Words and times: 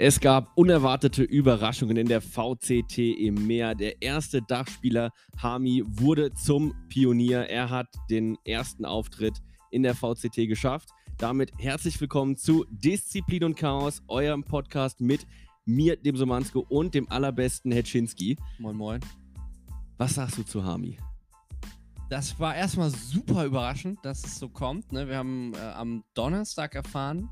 Es 0.00 0.20
gab 0.20 0.56
unerwartete 0.56 1.24
Überraschungen 1.24 1.96
in 1.96 2.06
der 2.06 2.20
VCT 2.20 2.98
im 2.98 3.48
Meer. 3.48 3.74
Der 3.74 4.00
erste 4.00 4.40
Dachspieler 4.40 5.10
Hami 5.42 5.82
wurde 5.84 6.32
zum 6.34 6.72
Pionier. 6.88 7.48
Er 7.48 7.68
hat 7.68 7.88
den 8.08 8.38
ersten 8.44 8.84
Auftritt 8.84 9.42
in 9.72 9.82
der 9.82 9.96
VCT 9.96 10.46
geschafft. 10.46 10.90
Damit 11.16 11.50
herzlich 11.58 12.00
willkommen 12.00 12.36
zu 12.36 12.64
Disziplin 12.70 13.42
und 13.42 13.56
Chaos, 13.56 14.00
eurem 14.06 14.44
Podcast 14.44 15.00
mit 15.00 15.26
mir, 15.64 15.96
dem 15.96 16.16
Somansko 16.16 16.64
und 16.68 16.94
dem 16.94 17.10
allerbesten 17.10 17.72
Hetschinski. 17.72 18.36
Moin, 18.60 18.76
moin. 18.76 19.00
Was 19.96 20.14
sagst 20.14 20.38
du 20.38 20.44
zu 20.44 20.62
Hami? 20.62 20.96
Das 22.08 22.38
war 22.38 22.54
erstmal 22.54 22.90
super 22.90 23.44
überraschend, 23.44 23.98
dass 24.04 24.24
es 24.24 24.38
so 24.38 24.48
kommt. 24.48 24.92
Ne? 24.92 25.08
Wir 25.08 25.16
haben 25.16 25.54
äh, 25.54 25.58
am 25.58 26.04
Donnerstag 26.14 26.76
erfahren, 26.76 27.28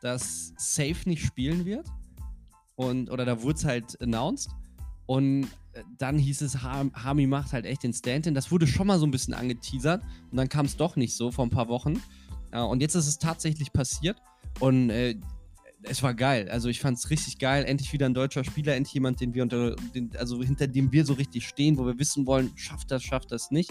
dass 0.00 0.52
Safe 0.56 0.96
nicht 1.06 1.24
spielen 1.24 1.64
wird. 1.64 1.86
Und, 2.76 3.10
oder 3.10 3.24
da 3.24 3.42
wurde 3.42 3.58
es 3.58 3.64
halt 3.64 4.00
announced. 4.00 4.50
Und 5.06 5.44
äh, 5.74 5.82
dann 5.98 6.18
hieß 6.18 6.40
es, 6.42 6.62
Hami 6.62 7.26
macht 7.26 7.52
halt 7.52 7.66
echt 7.66 7.82
den 7.82 7.92
Stand-in. 7.92 8.34
Das 8.34 8.50
wurde 8.50 8.66
schon 8.66 8.86
mal 8.86 8.98
so 8.98 9.06
ein 9.06 9.10
bisschen 9.10 9.34
angeteasert. 9.34 10.02
Und 10.30 10.36
dann 10.36 10.48
kam 10.48 10.66
es 10.66 10.76
doch 10.76 10.96
nicht 10.96 11.14
so 11.14 11.30
vor 11.30 11.46
ein 11.46 11.50
paar 11.50 11.68
Wochen. 11.68 12.02
Ja, 12.52 12.64
und 12.64 12.80
jetzt 12.80 12.94
ist 12.94 13.06
es 13.06 13.18
tatsächlich 13.18 13.72
passiert. 13.72 14.18
Und 14.60 14.90
äh, 14.90 15.16
es 15.82 16.02
war 16.02 16.14
geil. 16.14 16.48
Also 16.48 16.68
ich 16.68 16.80
fand 16.80 16.98
es 16.98 17.10
richtig 17.10 17.38
geil. 17.38 17.64
Endlich 17.64 17.92
wieder 17.92 18.06
ein 18.06 18.14
deutscher 18.14 18.44
Spieler, 18.44 18.74
endlich 18.74 18.94
jemand, 18.94 19.20
den 19.20 19.34
wir 19.34 19.42
unter, 19.42 19.76
den, 19.94 20.10
also 20.16 20.42
hinter 20.42 20.66
dem 20.66 20.92
wir 20.92 21.04
so 21.04 21.14
richtig 21.14 21.46
stehen, 21.46 21.78
wo 21.78 21.86
wir 21.86 21.98
wissen 21.98 22.26
wollen, 22.26 22.52
schafft 22.56 22.90
das, 22.90 23.02
schafft 23.02 23.32
das 23.32 23.50
nicht. 23.50 23.70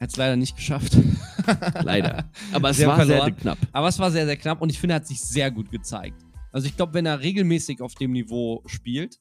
Hat 0.00 0.10
es 0.10 0.16
leider 0.16 0.36
nicht 0.36 0.56
geschafft. 0.56 0.96
leider. 1.82 2.30
Aber 2.52 2.70
es 2.70 2.84
war 2.84 2.96
verloren. 2.96 3.24
sehr 3.24 3.32
knapp. 3.32 3.58
Aber 3.72 3.88
es 3.88 3.98
war 3.98 4.10
sehr, 4.10 4.26
sehr 4.26 4.36
knapp 4.36 4.62
und 4.62 4.70
ich 4.70 4.78
finde, 4.78 4.94
er 4.94 4.96
hat 4.96 5.06
sich 5.06 5.20
sehr 5.20 5.50
gut 5.50 5.70
gezeigt. 5.70 6.24
Also 6.52 6.66
ich 6.68 6.76
glaube, 6.76 6.94
wenn 6.94 7.06
er 7.06 7.20
regelmäßig 7.20 7.80
auf 7.80 7.94
dem 7.94 8.12
Niveau 8.12 8.62
spielt, 8.66 9.18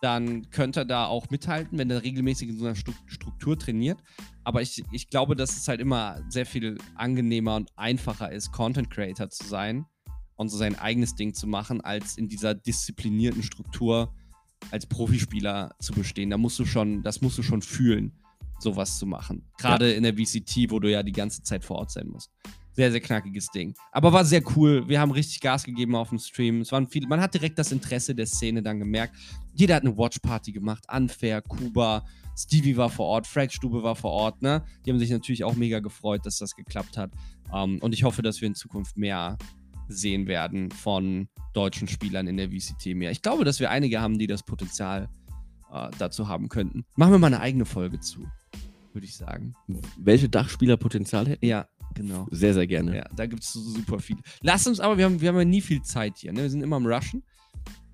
dann 0.00 0.48
könnte 0.50 0.80
er 0.80 0.84
da 0.84 1.06
auch 1.06 1.28
mithalten, 1.30 1.76
wenn 1.76 1.90
er 1.90 2.02
regelmäßig 2.02 2.50
in 2.50 2.58
so 2.58 2.66
einer 2.66 2.76
Struktur 2.76 3.58
trainiert. 3.58 4.00
Aber 4.44 4.62
ich, 4.62 4.82
ich 4.92 5.10
glaube, 5.10 5.36
dass 5.36 5.56
es 5.56 5.68
halt 5.68 5.80
immer 5.80 6.22
sehr 6.28 6.46
viel 6.46 6.78
angenehmer 6.94 7.56
und 7.56 7.70
einfacher 7.76 8.30
ist, 8.32 8.52
Content 8.52 8.90
Creator 8.90 9.28
zu 9.28 9.46
sein 9.46 9.86
und 10.36 10.48
so 10.48 10.56
sein 10.56 10.78
eigenes 10.78 11.14
Ding 11.14 11.34
zu 11.34 11.46
machen, 11.46 11.80
als 11.80 12.16
in 12.16 12.28
dieser 12.28 12.54
disziplinierten 12.54 13.42
Struktur 13.42 14.14
als 14.70 14.86
Profispieler 14.86 15.74
zu 15.80 15.92
bestehen. 15.92 16.30
Da 16.30 16.38
musst 16.38 16.58
du 16.58 16.64
schon, 16.64 17.02
das 17.02 17.20
musst 17.20 17.36
du 17.36 17.42
schon 17.42 17.60
fühlen 17.60 18.12
sowas 18.58 18.98
zu 18.98 19.06
machen. 19.06 19.44
Gerade 19.58 19.90
ja. 19.90 19.96
in 19.96 20.02
der 20.02 20.14
VCT, 20.14 20.70
wo 20.70 20.78
du 20.78 20.90
ja 20.90 21.02
die 21.02 21.12
ganze 21.12 21.42
Zeit 21.42 21.64
vor 21.64 21.76
Ort 21.76 21.90
sein 21.90 22.08
musst. 22.08 22.30
Sehr, 22.72 22.92
sehr 22.92 23.00
knackiges 23.00 23.48
Ding. 23.48 23.74
Aber 23.90 24.12
war 24.12 24.24
sehr 24.24 24.42
cool. 24.56 24.88
Wir 24.88 25.00
haben 25.00 25.10
richtig 25.10 25.40
Gas 25.40 25.64
gegeben 25.64 25.96
auf 25.96 26.10
dem 26.10 26.18
Stream. 26.18 26.60
Es 26.60 26.70
waren 26.70 26.86
viele, 26.86 27.08
man 27.08 27.20
hat 27.20 27.34
direkt 27.34 27.58
das 27.58 27.72
Interesse 27.72 28.14
der 28.14 28.26
Szene 28.26 28.62
dann 28.62 28.78
gemerkt. 28.78 29.16
Jeder 29.52 29.74
hat 29.74 29.82
eine 29.82 29.96
Watchparty 29.96 30.52
gemacht. 30.52 30.84
Unfair, 30.88 31.42
Kuba, 31.42 32.04
Stevie 32.36 32.76
war 32.76 32.88
vor 32.88 33.06
Ort, 33.06 33.26
Frag 33.26 33.52
Stube 33.52 33.82
war 33.82 33.96
vor 33.96 34.12
Ort. 34.12 34.42
Ne? 34.42 34.64
Die 34.86 34.90
haben 34.90 34.98
sich 35.00 35.10
natürlich 35.10 35.42
auch 35.42 35.56
mega 35.56 35.80
gefreut, 35.80 36.24
dass 36.24 36.38
das 36.38 36.54
geklappt 36.54 36.96
hat. 36.96 37.10
Um, 37.50 37.74
ähm, 37.74 37.78
und 37.80 37.94
ich 37.94 38.04
hoffe, 38.04 38.22
dass 38.22 38.40
wir 38.40 38.46
in 38.46 38.54
Zukunft 38.54 38.96
mehr 38.96 39.36
sehen 39.88 40.28
werden 40.28 40.70
von 40.70 41.28
deutschen 41.54 41.88
Spielern 41.88 42.28
in 42.28 42.36
der 42.36 42.50
VCT 42.50 42.94
mehr. 42.94 43.10
Ich 43.10 43.22
glaube, 43.22 43.44
dass 43.44 43.58
wir 43.58 43.70
einige 43.70 44.00
haben, 44.00 44.18
die 44.18 44.26
das 44.26 44.44
Potenzial 44.44 45.08
äh, 45.72 45.90
dazu 45.98 46.28
haben 46.28 46.48
könnten. 46.48 46.84
Machen 46.96 47.12
wir 47.12 47.18
mal 47.18 47.28
eine 47.28 47.40
eigene 47.40 47.64
Folge 47.64 48.00
zu 48.00 48.26
würde 48.98 49.06
ich 49.06 49.16
sagen. 49.16 49.54
Welche 49.96 50.28
Dachspieler 50.28 50.76
Potenzial 50.76 51.28
hätten? 51.28 51.46
Ja, 51.46 51.68
genau. 51.94 52.26
Sehr, 52.32 52.52
sehr 52.52 52.66
gerne. 52.66 52.96
Ja, 52.96 53.04
da 53.14 53.26
gibt 53.26 53.44
es 53.44 53.52
super 53.52 54.00
viele. 54.00 54.20
Lass 54.42 54.66
uns 54.66 54.80
aber, 54.80 54.98
wir 54.98 55.04
haben, 55.04 55.20
wir 55.20 55.28
haben 55.28 55.36
ja 55.36 55.44
nie 55.44 55.60
viel 55.60 55.82
Zeit 55.82 56.18
hier. 56.18 56.32
Ne? 56.32 56.42
Wir 56.42 56.50
sind 56.50 56.62
immer 56.62 56.76
am 56.76 56.86
Rushen. 56.86 57.22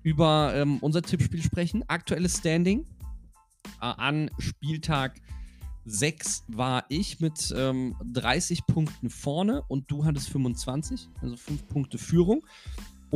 Über 0.01 0.53
ähm, 0.55 0.79
unser 0.81 1.03
Tippspiel 1.03 1.43
sprechen. 1.43 1.83
Aktuelles 1.87 2.37
Standing. 2.37 2.85
Äh, 3.81 3.85
an 3.85 4.31
Spieltag 4.39 5.21
6 5.85 6.45
war 6.47 6.85
ich 6.89 7.19
mit 7.19 7.53
ähm, 7.55 7.95
30 8.11 8.65
Punkten 8.65 9.11
vorne 9.11 9.61
und 9.67 9.91
du 9.91 10.05
hattest 10.05 10.29
25, 10.29 11.07
also 11.21 11.37
5 11.37 11.67
Punkte 11.67 11.99
Führung. 11.99 12.43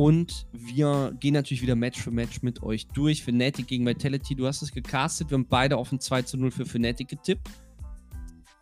Und 0.00 0.46
wir 0.50 1.14
gehen 1.20 1.34
natürlich 1.34 1.60
wieder 1.60 1.76
Match 1.76 2.00
für 2.00 2.10
Match 2.10 2.40
mit 2.40 2.62
euch 2.62 2.88
durch. 2.88 3.22
Fnatic 3.22 3.66
gegen 3.66 3.84
Vitality, 3.84 4.34
du 4.34 4.46
hast 4.46 4.62
es 4.62 4.72
gecastet. 4.72 5.28
Wir 5.28 5.34
haben 5.34 5.46
beide 5.46 5.76
auf 5.76 5.92
ein 5.92 6.00
2 6.00 6.22
zu 6.22 6.38
0 6.38 6.50
für 6.52 6.64
Fnatic 6.64 7.06
getippt. 7.06 7.50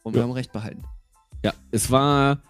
Und 0.02 0.16
wir 0.16 0.24
haben 0.24 0.32
recht 0.32 0.50
behalten. 0.52 0.82
Ja, 1.44 1.52
es 1.70 1.92
war, 1.92 2.42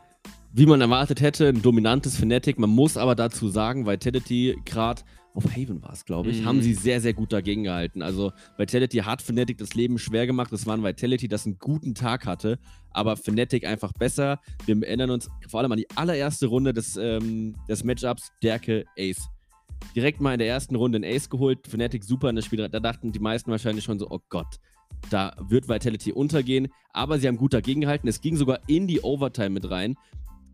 wie 0.54 0.64
man 0.64 0.80
erwartet 0.80 1.20
hätte, 1.20 1.48
ein 1.48 1.60
dominantes 1.60 2.16
Fnatic. 2.16 2.58
Man 2.58 2.70
muss 2.70 2.96
aber 2.96 3.14
dazu 3.14 3.50
sagen, 3.50 3.86
Vitality 3.86 4.56
gerade 4.64 5.02
auf 5.38 5.56
Haven 5.56 5.80
war 5.82 5.92
es, 5.92 6.04
glaube 6.04 6.30
ich, 6.30 6.40
mhm. 6.40 6.46
haben 6.46 6.62
sie 6.62 6.74
sehr, 6.74 7.00
sehr 7.00 7.14
gut 7.14 7.32
dagegen 7.32 7.62
gehalten. 7.62 8.02
Also 8.02 8.32
Vitality 8.56 8.98
hat 8.98 9.22
Fnatic 9.22 9.56
das 9.58 9.72
Leben 9.74 9.96
schwer 9.98 10.26
gemacht. 10.26 10.52
Es 10.52 10.66
war 10.66 10.76
ein 10.76 10.82
Vitality, 10.82 11.28
das 11.28 11.46
einen 11.46 11.60
guten 11.60 11.94
Tag 11.94 12.26
hatte, 12.26 12.58
aber 12.90 13.16
Fnatic 13.16 13.64
einfach 13.64 13.92
besser. 13.92 14.40
Wir 14.66 14.76
erinnern 14.82 15.10
uns 15.10 15.30
vor 15.46 15.60
allem 15.60 15.70
an 15.70 15.78
die 15.78 15.88
allererste 15.94 16.46
Runde 16.48 16.72
des, 16.72 16.96
ähm, 16.96 17.54
des 17.68 17.84
Matchups 17.84 18.32
Derke 18.42 18.84
Ace. 18.98 19.28
Direkt 19.94 20.20
mal 20.20 20.32
in 20.32 20.40
der 20.40 20.48
ersten 20.48 20.74
Runde 20.74 20.98
ein 20.98 21.04
Ace 21.04 21.30
geholt, 21.30 21.68
Fnatic 21.68 22.02
super 22.02 22.30
in 22.30 22.34
das 22.34 22.44
Spiel. 22.44 22.68
Da 22.68 22.80
dachten 22.80 23.12
die 23.12 23.20
meisten 23.20 23.52
wahrscheinlich 23.52 23.84
schon 23.84 24.00
so, 24.00 24.10
oh 24.10 24.18
Gott, 24.28 24.58
da 25.08 25.36
wird 25.38 25.68
Vitality 25.68 26.10
untergehen, 26.10 26.66
aber 26.92 27.20
sie 27.20 27.28
haben 27.28 27.36
gut 27.36 27.54
dagegen 27.54 27.82
gehalten. 27.82 28.08
Es 28.08 28.20
ging 28.20 28.36
sogar 28.36 28.58
in 28.66 28.88
die 28.88 29.02
Overtime 29.02 29.50
mit 29.50 29.70
rein. 29.70 29.94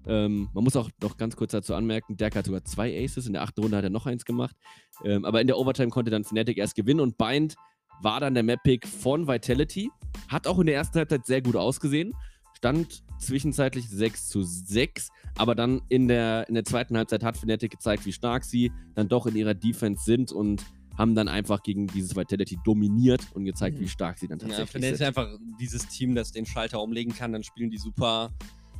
Ähm, 0.06 0.48
man 0.52 0.64
muss 0.64 0.76
auch 0.76 0.90
noch 1.02 1.16
ganz 1.16 1.36
kurz 1.36 1.52
dazu 1.52 1.74
anmerken, 1.74 2.16
Dirk 2.16 2.36
hat 2.36 2.46
sogar 2.46 2.64
zwei 2.64 3.04
Aces. 3.04 3.26
In 3.26 3.32
der 3.32 3.42
achten 3.42 3.60
Runde 3.60 3.76
hat 3.76 3.84
er 3.84 3.90
noch 3.90 4.06
eins 4.06 4.24
gemacht. 4.24 4.56
Ähm, 5.04 5.24
aber 5.24 5.40
in 5.40 5.46
der 5.46 5.58
Overtime 5.58 5.90
konnte 5.90 6.10
dann 6.10 6.24
Fnatic 6.24 6.58
erst 6.58 6.74
gewinnen 6.74 7.00
und 7.00 7.16
Bind 7.18 7.56
war 8.02 8.20
dann 8.20 8.34
der 8.34 8.42
Map-Pick 8.42 8.86
von 8.86 9.26
Vitality. 9.26 9.90
Hat 10.28 10.46
auch 10.46 10.58
in 10.58 10.66
der 10.66 10.74
ersten 10.74 10.98
Halbzeit 10.98 11.26
sehr 11.26 11.42
gut 11.42 11.56
ausgesehen. 11.56 12.12
Stand 12.56 13.02
zwischenzeitlich 13.18 13.88
6 13.88 14.28
zu 14.28 14.42
6. 14.42 15.08
Aber 15.36 15.54
dann 15.54 15.82
in 15.88 16.08
der, 16.08 16.48
in 16.48 16.54
der 16.54 16.64
zweiten 16.64 16.96
Halbzeit 16.96 17.24
hat 17.24 17.36
Fnatic 17.36 17.72
gezeigt, 17.72 18.06
wie 18.06 18.12
stark 18.12 18.44
sie 18.44 18.72
dann 18.94 19.08
doch 19.08 19.26
in 19.26 19.36
ihrer 19.36 19.54
Defense 19.54 20.04
sind 20.04 20.32
und 20.32 20.64
haben 20.96 21.14
dann 21.14 21.28
einfach 21.28 21.62
gegen 21.62 21.88
dieses 21.88 22.14
Vitality 22.14 22.56
dominiert 22.64 23.20
und 23.34 23.44
gezeigt, 23.44 23.78
mhm. 23.78 23.82
wie 23.82 23.88
stark 23.88 24.18
sie 24.18 24.28
dann 24.28 24.38
tatsächlich 24.38 24.74
ja, 24.74 24.80
sind. 24.80 24.94
ist 24.94 25.02
einfach 25.02 25.28
dieses 25.58 25.88
Team, 25.88 26.14
das 26.14 26.30
den 26.30 26.46
Schalter 26.46 26.80
umlegen 26.80 27.12
kann. 27.14 27.32
Dann 27.32 27.42
spielen 27.42 27.70
die 27.70 27.78
super 27.78 28.32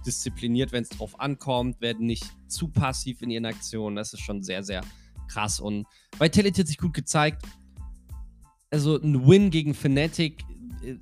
diszipliniert, 0.06 0.72
wenn 0.72 0.82
es 0.82 0.88
drauf 0.91 1.19
ankommt, 1.20 1.81
werden 1.81 2.06
nicht 2.06 2.25
zu 2.48 2.69
passiv 2.69 3.22
in 3.22 3.31
ihren 3.31 3.47
Aktionen. 3.47 3.97
Das 3.97 4.12
ist 4.12 4.20
schon 4.20 4.42
sehr, 4.42 4.62
sehr 4.62 4.82
krass. 5.28 5.60
Und 5.60 5.87
Vitality 6.19 6.60
hat 6.60 6.69
sich 6.69 6.78
gut 6.78 6.94
gezeigt. 6.94 7.42
Also 8.70 9.00
ein 9.00 9.26
Win 9.26 9.50
gegen 9.50 9.75
Fnatic 9.75 10.44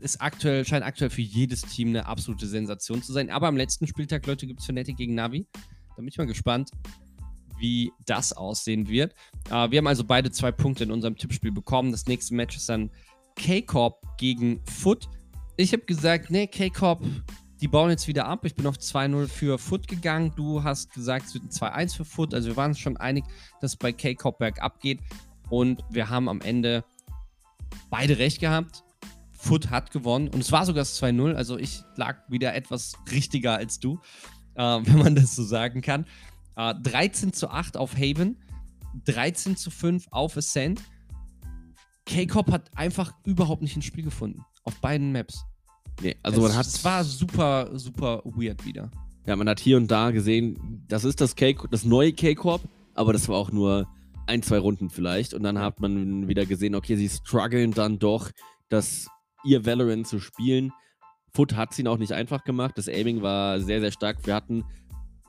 ist 0.00 0.20
aktuell, 0.20 0.64
scheint 0.64 0.84
aktuell 0.84 1.10
für 1.10 1.22
jedes 1.22 1.62
Team 1.62 1.88
eine 1.88 2.06
absolute 2.06 2.46
Sensation 2.46 3.02
zu 3.02 3.12
sein. 3.12 3.30
Aber 3.30 3.48
am 3.48 3.56
letzten 3.56 3.86
Spieltag, 3.86 4.26
Leute, 4.26 4.46
gibt 4.46 4.60
es 4.60 4.66
Fnatic 4.66 4.96
gegen 4.96 5.14
Navi. 5.14 5.46
Da 5.52 5.96
bin 5.96 6.08
ich 6.08 6.18
mal 6.18 6.26
gespannt, 6.26 6.70
wie 7.58 7.92
das 8.06 8.32
aussehen 8.32 8.88
wird. 8.88 9.14
Äh, 9.50 9.70
wir 9.70 9.78
haben 9.78 9.86
also 9.86 10.04
beide 10.04 10.30
zwei 10.30 10.52
Punkte 10.52 10.84
in 10.84 10.90
unserem 10.90 11.16
Tippspiel 11.16 11.52
bekommen. 11.52 11.92
Das 11.92 12.06
nächste 12.06 12.34
Match 12.34 12.56
ist 12.56 12.68
dann 12.68 12.90
K-Corp 13.36 14.18
gegen 14.18 14.64
Foot. 14.66 15.08
Ich 15.56 15.72
habe 15.72 15.84
gesagt, 15.84 16.30
nee, 16.30 16.46
K-Corp, 16.46 17.04
die 17.62 17.68
bauen 17.68 17.90
jetzt 17.90 18.08
wieder 18.08 18.26
ab. 18.26 18.44
Ich 18.44 18.56
bin 18.56 18.66
auf 18.66 18.76
2-0 18.76 19.28
für 19.28 19.56
Foot 19.56 19.86
gegangen. 19.86 20.32
Du 20.34 20.64
hast 20.64 20.92
gesagt, 20.92 21.26
es 21.26 21.34
wird 21.34 21.44
ein 21.44 21.50
2-1 21.50 21.96
für 21.96 22.04
Foot. 22.04 22.34
Also 22.34 22.48
wir 22.48 22.56
waren 22.56 22.72
uns 22.72 22.80
schon 22.80 22.96
einig, 22.96 23.24
dass 23.60 23.72
es 23.72 23.76
bei 23.76 23.92
K-Corp 23.92 24.38
bergab 24.38 24.80
geht. 24.80 24.98
Und 25.48 25.84
wir 25.88 26.10
haben 26.10 26.28
am 26.28 26.40
Ende 26.40 26.84
beide 27.88 28.18
recht 28.18 28.40
gehabt. 28.40 28.82
Foot 29.30 29.70
hat 29.70 29.92
gewonnen 29.92 30.28
und 30.28 30.40
es 30.40 30.50
war 30.50 30.66
sogar 30.66 30.80
das 30.80 31.00
2-0. 31.00 31.34
Also 31.34 31.56
ich 31.56 31.82
lag 31.94 32.28
wieder 32.28 32.52
etwas 32.54 32.94
richtiger 33.12 33.56
als 33.56 33.78
du, 33.78 34.00
äh, 34.56 34.62
wenn 34.82 34.98
man 34.98 35.14
das 35.14 35.36
so 35.36 35.44
sagen 35.44 35.82
kann. 35.82 36.04
Uh, 36.56 36.74
13 36.74 37.32
zu 37.32 37.48
8 37.48 37.76
auf 37.76 37.94
Haven, 37.94 38.36
13 39.06 39.56
zu 39.56 39.70
5 39.70 40.08
auf 40.10 40.36
Ascent. 40.36 40.82
K-Cop 42.06 42.50
hat 42.50 42.76
einfach 42.76 43.14
überhaupt 43.24 43.62
nicht 43.62 43.76
ins 43.76 43.84
Spiel 43.84 44.04
gefunden. 44.04 44.44
Auf 44.64 44.80
beiden 44.80 45.12
Maps. 45.12 45.44
Nee, 46.00 46.16
also 46.22 46.42
es, 46.42 46.48
man 46.48 46.56
hat. 46.56 46.66
Es 46.66 46.84
war 46.84 47.04
super, 47.04 47.70
super 47.74 48.22
weird 48.24 48.64
wieder. 48.64 48.90
Ja, 49.26 49.36
man 49.36 49.48
hat 49.48 49.60
hier 49.60 49.76
und 49.76 49.90
da 49.90 50.10
gesehen, 50.10 50.84
das 50.88 51.04
ist 51.04 51.20
das, 51.20 51.36
K 51.36 51.54
das 51.70 51.84
neue 51.84 52.12
K-Corp, 52.12 52.62
aber 52.94 53.12
das 53.12 53.28
war 53.28 53.36
auch 53.36 53.52
nur 53.52 53.86
ein, 54.26 54.42
zwei 54.42 54.58
Runden 54.58 54.90
vielleicht. 54.90 55.34
Und 55.34 55.42
dann 55.42 55.58
hat 55.58 55.80
man 55.80 56.28
wieder 56.28 56.46
gesehen, 56.46 56.74
okay, 56.74 56.96
sie 56.96 57.08
strugglen 57.08 57.72
dann 57.72 57.98
doch, 57.98 58.30
das 58.68 59.06
ihr 59.44 59.64
Valorant 59.64 60.06
zu 60.06 60.18
spielen. 60.18 60.72
Foot 61.34 61.54
hat 61.54 61.72
es 61.72 61.78
ihnen 61.78 61.88
auch 61.88 61.98
nicht 61.98 62.12
einfach 62.12 62.44
gemacht. 62.44 62.76
Das 62.76 62.88
Aiming 62.88 63.22
war 63.22 63.60
sehr, 63.60 63.80
sehr 63.80 63.92
stark. 63.92 64.26
Wir 64.26 64.34
hatten 64.34 64.64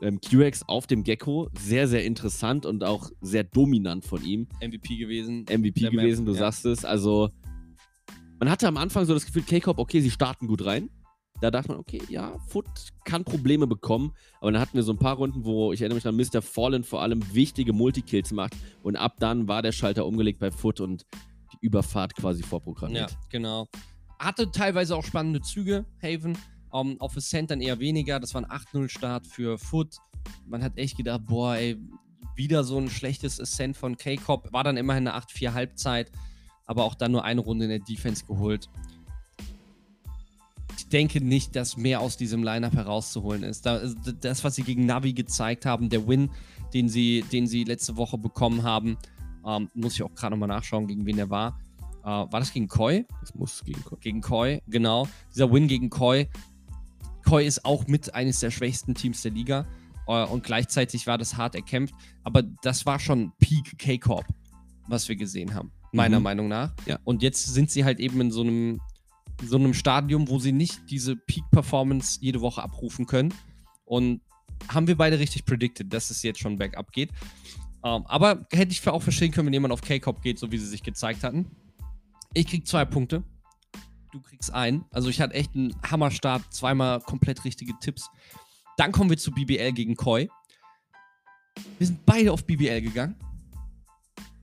ähm, 0.01 0.19
QX 0.19 0.63
auf 0.68 0.86
dem 0.88 1.04
Gecko. 1.04 1.50
Sehr, 1.57 1.88
sehr 1.88 2.04
interessant 2.04 2.66
und 2.66 2.83
auch 2.83 3.09
sehr 3.21 3.44
dominant 3.44 4.06
von 4.06 4.24
ihm. 4.24 4.48
MVP 4.62 4.98
gewesen. 4.98 5.45
MVP 5.50 5.89
gewesen, 5.89 6.25
du 6.25 6.33
ja. 6.33 6.39
sagst 6.39 6.66
es. 6.66 6.83
Also, 6.83 7.30
man 8.44 8.51
hatte 8.51 8.68
am 8.68 8.75
Anfang 8.75 9.06
so 9.06 9.13
das 9.13 9.25
Gefühl, 9.25 9.44
K-Cop, 9.44 9.80
okay, 9.80 10.01
sie 10.01 10.12
starten 10.12 10.48
gut 10.48 10.66
rein. 10.66 10.90
Da 11.40 11.50
dachte 11.50 11.69
man, 11.69 11.78
okay, 11.78 12.01
ja, 12.10 12.38
Foot 12.50 12.66
kann 13.06 13.24
Probleme 13.24 13.68
bekommen. 13.68 14.13
Aber 14.42 14.51
dann 14.51 14.60
hatten 14.60 14.75
wir 14.75 14.84
so 14.84 14.92
ein 14.92 14.98
paar 14.98 15.16
Runden, 15.16 15.45
wo 15.45 15.72
ich 15.72 15.80
erinnere 15.80 15.95
mich 15.95 16.06
an 16.06 16.18
Mr. 16.18 16.42
Fallen 16.42 16.84
vor 16.84 17.01
allem 17.01 17.22
wichtige 17.34 17.72
Multikills 17.72 18.34
macht. 18.34 18.54
Und 18.81 18.98
ab 18.98 19.13
dann 19.19 19.48
war 19.48 19.62
der 19.62 19.72
Schalter 19.72 20.06
umgelegt 20.06 20.40
bei 20.40 20.51
Foot 20.51 20.81
und 20.81 21.06
die 21.54 21.57
Überfahrt 21.66 22.16
quasi 22.16 22.44
vorprogrammiert. 22.44 23.12
Ja, 23.12 23.18
genau. 23.30 23.69
Hatte 24.19 24.51
teilweise 24.51 24.98
auch 24.98 25.06
spannende 25.06 25.40
Züge, 25.40 25.86
Haven. 26.01 26.38
Um, 26.69 27.00
auf 27.00 27.16
Ascent 27.16 27.50
dann 27.50 27.62
eher 27.62 27.80
weniger. 27.80 28.19
Das 28.19 28.34
war 28.34 28.42
ein 28.42 28.51
8-0-Start 28.51 29.25
für 29.25 29.57
Foot. 29.57 29.95
Man 30.45 30.62
hat 30.62 30.78
echt 30.78 30.98
gedacht, 30.98 31.22
boah, 31.28 31.56
ey, 31.56 31.78
wieder 32.36 32.66
so 32.66 32.78
ein 32.78 32.90
schlechtes 32.90 33.40
Ascent 33.40 33.78
von 33.78 33.95
K-Cop. 33.95 34.51
War 34.51 34.66
dann 34.66 34.75
immerhin 34.75 35.07
eine 35.07 35.18
8-4 35.18 35.54
Halbzeit, 35.54 36.12
aber 36.65 36.83
auch 36.83 36.95
dann 36.95 37.12
nur 37.12 37.24
eine 37.24 37.42
Runde 37.42 37.65
in 37.65 37.69
der 37.69 37.80
Defense 37.80 38.25
geholt. 38.25 38.69
Ich 40.77 40.88
denke 40.88 41.21
nicht, 41.21 41.56
dass 41.56 41.77
mehr 41.77 42.01
aus 42.01 42.18
diesem 42.18 42.44
Lineup 42.44 42.74
herauszuholen 42.74 43.44
ist. 43.44 43.65
Das, 43.65 44.44
was 44.44 44.56
sie 44.56 44.63
gegen 44.63 44.86
Navi 44.86 45.13
gezeigt 45.13 45.65
haben, 45.65 45.89
der 45.89 46.07
Win, 46.07 46.30
den 46.74 46.89
sie, 46.89 47.24
den 47.31 47.48
sie 47.48 47.63
letzte 47.63 47.98
Woche 47.98 48.18
bekommen 48.18 48.63
haben, 48.63 48.98
ähm, 49.45 49.69
muss 49.74 49.94
ich 49.94 50.04
auch 50.04 50.13
gerade 50.15 50.36
nochmal 50.36 50.50
nachschauen, 50.50 50.88
gegen 50.88 51.06
wen 51.06 51.18
der 51.18 51.30
war. 51.30 51.60
Äh, 52.01 52.07
war 52.07 52.39
das 52.39 52.51
gegen 52.51 52.68
Koi? 52.68 53.06
Das 53.21 53.36
muss 53.36 53.63
gegen 53.63 53.83
Koi. 53.83 53.98
Gegen 54.00 54.21
Koi, 54.21 54.62
genau. 54.68 55.07
Dieser 55.31 55.51
Win 55.51 55.68
gegen 55.68 55.89
Koi. 55.89 56.27
Koi 57.25 57.45
ist 57.45 57.66
auch 57.66 57.88
mit 57.88 58.13
eines 58.16 58.39
der 58.39 58.51
schwächsten 58.51 58.95
Teams 58.95 59.21
der 59.21 59.31
Liga. 59.31 59.66
Äh, 60.07 60.25
und 60.25 60.44
gleichzeitig 60.44 61.07
war 61.07 61.18
das 61.18 61.38
hart 61.38 61.56
erkämpft. 61.56 61.95
Aber 62.24 62.42
das 62.42 62.86
war 62.86 63.00
schon 63.00 63.31
Peak 63.39 63.77
K-Corp, 63.77 64.25
was 64.88 65.07
wir 65.07 65.16
gesehen 65.16 65.54
haben, 65.54 65.71
meiner 65.94 66.19
mhm. 66.19 66.24
Meinung 66.24 66.48
nach. 66.48 66.74
Ja. 66.86 67.00
Und 67.04 67.22
jetzt 67.22 67.45
sind 67.45 67.72
sie 67.72 67.86
halt 67.86 68.00
eben 68.00 68.19
in 68.22 68.31
so 68.31 68.42
einem, 68.42 68.81
so 69.44 69.57
einem 69.57 69.74
Stadium, 69.74 70.28
wo 70.28 70.40
sie 70.40 70.51
nicht 70.51 70.90
diese 70.90 71.16
Peak-Performance 71.16 72.19
jede 72.22 72.42
Woche 72.42 72.62
abrufen 72.62 73.06
können. 73.06 73.34
Und 73.86 74.22
haben 74.68 74.88
wir 74.88 74.98
beide 74.98 75.19
richtig 75.19 75.45
predicted, 75.45 75.94
dass 75.94 76.10
es 76.10 76.24
jetzt 76.24 76.40
schon 76.40 76.57
bergab 76.57 76.92
geht. 76.92 77.10
Ähm, 77.84 78.06
aber 78.07 78.45
hätte 78.51 78.72
ich 78.72 78.88
auch 78.88 79.01
verstehen 79.01 79.31
können, 79.31 79.48
wenn 79.48 79.54
jemand 79.54 79.74
auf 79.74 79.81
K-Cop 79.81 80.22
geht, 80.22 80.40
so 80.40 80.51
wie 80.51 80.57
sie 80.57 80.68
sich 80.68 80.84
gezeigt 80.84 81.24
hatten. 81.24 81.51
Ich 82.34 82.48
krieg 82.48 82.68
zwei 82.68 82.86
Punkte. 82.86 83.24
Du 84.12 84.22
kriegst 84.22 84.54
einen. 84.54 84.86
Also 84.92 85.10
ich 85.10 85.19
hatte 85.19 85.34
echt 85.34 85.56
einen 85.56 85.75
Hammerstart, 85.84 86.54
zweimal 86.54 87.01
komplett 87.01 87.44
richtige 87.45 87.74
Tipps. 87.80 88.10
Dann 88.78 88.92
kommen 88.92 89.10
wir 89.10 89.18
zu 89.18 89.31
BBL 89.31 89.74
gegen 89.74 89.95
Koi. 89.95 90.28
Wir 91.78 91.88
sind 91.88 92.06
beide 92.06 92.31
auf 92.31 92.45
BBL 92.45 92.81
gegangen. 92.81 93.16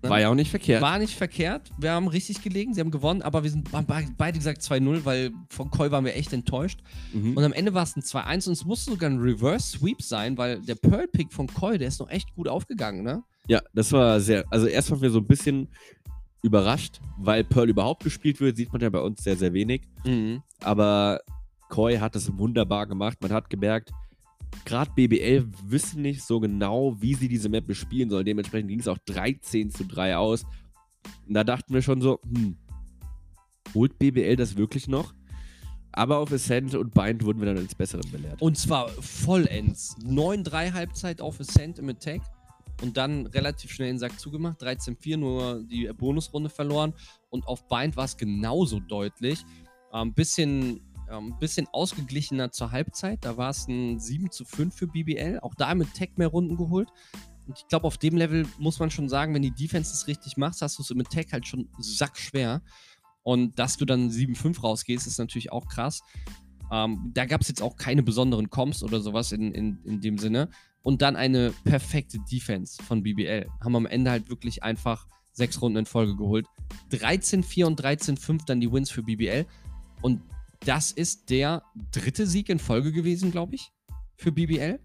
War 0.02 0.20
ja 0.20 0.30
auch 0.30 0.34
nicht 0.34 0.50
verkehrt. 0.50 0.80
War 0.80 0.98
nicht 0.98 1.14
verkehrt. 1.14 1.70
Wir 1.78 1.92
haben 1.92 2.08
richtig 2.08 2.42
gelegen, 2.42 2.72
sie 2.72 2.80
haben 2.80 2.90
gewonnen, 2.90 3.20
aber 3.22 3.42
wir 3.42 3.50
sind 3.50 3.70
haben 3.72 3.86
beide 4.16 4.38
gesagt 4.38 4.62
2-0, 4.62 5.04
weil 5.04 5.30
von 5.50 5.70
Koi 5.70 5.90
waren 5.90 6.04
wir 6.04 6.16
echt 6.16 6.32
enttäuscht. 6.32 6.80
Mhm. 7.12 7.36
Und 7.36 7.44
am 7.44 7.52
Ende 7.52 7.74
war 7.74 7.82
es 7.82 7.96
ein 7.96 8.02
2-1 8.02 8.46
und 8.46 8.52
es 8.54 8.64
musste 8.64 8.92
sogar 8.92 9.10
ein 9.10 9.18
Reverse 9.18 9.78
Sweep 9.78 10.00
sein, 10.00 10.38
weil 10.38 10.60
der 10.62 10.76
Pearl-Pick 10.76 11.32
von 11.32 11.46
Koi, 11.46 11.76
der 11.76 11.88
ist 11.88 12.00
noch 12.00 12.08
echt 12.08 12.34
gut 12.34 12.48
aufgegangen, 12.48 13.02
ne? 13.02 13.22
Ja, 13.46 13.60
das 13.74 13.92
war 13.92 14.20
sehr. 14.20 14.44
Also, 14.50 14.66
erst 14.66 14.90
waren 14.90 15.02
wir 15.02 15.10
so 15.10 15.18
ein 15.18 15.26
bisschen 15.26 15.68
überrascht, 16.42 17.00
weil 17.18 17.44
Pearl 17.44 17.68
überhaupt 17.68 18.04
gespielt 18.04 18.40
wird, 18.40 18.56
sieht 18.56 18.72
man 18.72 18.80
ja 18.80 18.88
bei 18.88 19.00
uns 19.00 19.22
sehr, 19.22 19.36
sehr 19.36 19.52
wenig. 19.52 19.82
Mhm. 20.04 20.42
Aber 20.62 21.20
Koi 21.68 21.98
hat 21.98 22.14
das 22.14 22.36
wunderbar 22.38 22.86
gemacht. 22.86 23.18
Man 23.20 23.32
hat 23.32 23.50
gemerkt, 23.50 23.90
gerade 24.64 24.90
BBL 24.94 25.46
wissen 25.64 26.02
nicht 26.02 26.22
so 26.22 26.40
genau, 26.40 26.96
wie 27.00 27.14
sie 27.14 27.28
diese 27.28 27.48
Map 27.48 27.66
bespielen 27.66 28.10
sollen. 28.10 28.24
Dementsprechend 28.24 28.68
ging 28.68 28.80
es 28.80 28.88
auch 28.88 28.98
13 28.98 29.70
zu 29.70 29.84
3 29.84 30.16
aus. 30.16 30.44
Und 31.26 31.34
da 31.34 31.44
dachten 31.44 31.72
wir 31.72 31.82
schon 31.82 32.00
so, 32.00 32.20
hm, 32.22 32.56
holt 33.74 33.98
BBL 33.98 34.36
das 34.36 34.56
wirklich 34.56 34.88
noch? 34.88 35.14
Aber 35.92 36.18
auf 36.18 36.32
Ascent 36.32 36.74
und 36.74 36.94
Bind 36.94 37.24
wurden 37.24 37.40
wir 37.40 37.46
dann 37.46 37.58
als 37.58 37.74
Besseren 37.74 38.08
belehrt. 38.10 38.40
Und 38.40 38.56
zwar 38.56 38.88
vollends. 38.88 39.96
9-3 40.04 40.72
Halbzeit 40.72 41.20
auf 41.20 41.40
Ascent 41.40 41.78
im 41.78 41.88
Attack 41.88 42.20
und 42.80 42.96
dann 42.96 43.26
relativ 43.26 43.72
schnell 43.72 43.88
den 43.88 43.98
Sack 43.98 44.18
zugemacht. 44.18 44.62
13-4 44.62 45.16
nur 45.16 45.62
die 45.64 45.90
Bonusrunde 45.92 46.48
verloren. 46.48 46.94
Und 47.28 47.46
auf 47.46 47.66
Bind 47.68 47.96
war 47.96 48.04
es 48.04 48.16
genauso 48.16 48.78
deutlich. 48.78 49.44
Ein 49.92 50.08
ähm, 50.08 50.14
bisschen 50.14 50.80
ein 51.10 51.24
ähm, 51.24 51.38
bisschen 51.38 51.66
ausgeglichener 51.72 52.52
zur 52.52 52.72
Halbzeit. 52.72 53.24
Da 53.24 53.36
war 53.36 53.50
es 53.50 53.66
ein 53.68 53.98
7 53.98 54.30
zu 54.30 54.44
5 54.44 54.74
für 54.74 54.86
BBL. 54.86 55.40
Auch 55.42 55.54
da 55.54 55.74
mit 55.74 55.92
Tech 55.94 56.10
mehr 56.16 56.28
Runden 56.28 56.56
geholt. 56.56 56.88
Und 57.46 57.58
ich 57.58 57.66
glaube, 57.68 57.86
auf 57.86 57.98
dem 57.98 58.16
Level 58.16 58.46
muss 58.58 58.78
man 58.78 58.90
schon 58.90 59.08
sagen, 59.08 59.34
wenn 59.34 59.42
die 59.42 59.50
Defense 59.50 59.92
es 59.92 60.06
richtig 60.06 60.36
macht, 60.36 60.60
hast 60.62 60.78
du 60.78 60.82
es 60.82 60.94
mit 60.94 61.10
Tech 61.10 61.26
halt 61.32 61.46
schon 61.46 61.68
sackschwer. 61.78 62.62
Und 63.22 63.58
dass 63.58 63.76
du 63.76 63.84
dann 63.84 64.10
7-5 64.10 64.60
rausgehst, 64.60 65.06
ist 65.06 65.18
natürlich 65.18 65.52
auch 65.52 65.66
krass. 65.68 66.00
Ähm, 66.72 67.10
da 67.12 67.24
gab 67.26 67.40
es 67.40 67.48
jetzt 67.48 67.62
auch 67.62 67.76
keine 67.76 68.02
besonderen 68.02 68.48
Comps 68.48 68.82
oder 68.82 69.00
sowas 69.00 69.32
in, 69.32 69.52
in, 69.52 69.78
in 69.84 70.00
dem 70.00 70.18
Sinne. 70.18 70.48
Und 70.82 71.02
dann 71.02 71.16
eine 71.16 71.52
perfekte 71.64 72.18
Defense 72.30 72.82
von 72.82 73.02
BBL. 73.02 73.46
Haben 73.62 73.76
am 73.76 73.86
Ende 73.86 74.10
halt 74.10 74.30
wirklich 74.30 74.62
einfach 74.62 75.06
sechs 75.32 75.60
Runden 75.60 75.78
in 75.78 75.86
Folge 75.86 76.16
geholt. 76.16 76.46
13-4 76.92 77.64
und 77.64 77.82
13-5 77.82 78.46
dann 78.46 78.60
die 78.60 78.72
Wins 78.72 78.90
für 78.90 79.02
BBL. 79.02 79.46
Und 80.00 80.22
das 80.60 80.92
ist 80.92 81.30
der 81.30 81.62
dritte 81.90 82.26
Sieg 82.26 82.48
in 82.48 82.58
Folge 82.58 82.92
gewesen, 82.92 83.30
glaube 83.30 83.54
ich, 83.54 83.72
für 84.16 84.30
BBL, 84.30 84.78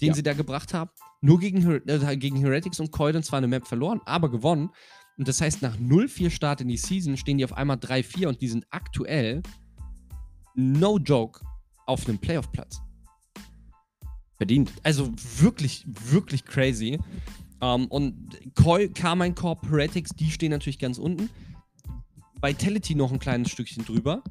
den 0.00 0.08
ja. 0.08 0.14
sie 0.14 0.22
da 0.22 0.34
gebracht 0.34 0.74
haben. 0.74 0.90
Nur 1.20 1.40
gegen, 1.40 1.88
äh, 1.88 2.16
gegen 2.16 2.36
Heretics 2.36 2.78
und 2.78 2.92
Coiden 2.92 3.22
zwar 3.22 3.38
eine 3.38 3.48
Map 3.48 3.66
verloren, 3.66 4.00
aber 4.04 4.30
gewonnen. 4.30 4.70
Und 5.16 5.26
das 5.26 5.40
heißt, 5.40 5.62
nach 5.62 5.76
0-4 5.76 6.30
Start 6.30 6.60
in 6.60 6.68
die 6.68 6.76
Season 6.76 7.16
stehen 7.16 7.38
die 7.38 7.44
auf 7.44 7.54
einmal 7.54 7.78
3-4 7.78 8.28
und 8.28 8.40
die 8.40 8.48
sind 8.48 8.66
aktuell, 8.70 9.42
no 10.54 10.98
joke, 10.98 11.40
auf 11.86 12.06
einem 12.06 12.18
Playoff-Platz. 12.18 12.80
Verdient. 14.36 14.70
Also 14.84 15.12
wirklich, 15.38 15.84
wirklich 15.86 16.44
crazy. 16.44 16.98
Um, 17.60 17.82
ähm, 17.82 17.86
und 17.88 18.54
Koi, 18.54 18.88
Carmine 18.88 19.34
Corp, 19.34 19.68
Heretics, 19.68 20.10
die 20.10 20.30
stehen 20.30 20.50
natürlich 20.50 20.78
ganz 20.78 20.98
unten. 20.98 21.28
Vitality 22.40 22.94
noch 22.94 23.10
ein 23.10 23.18
kleines 23.18 23.50
Stückchen 23.50 23.84
drüber 23.84 24.22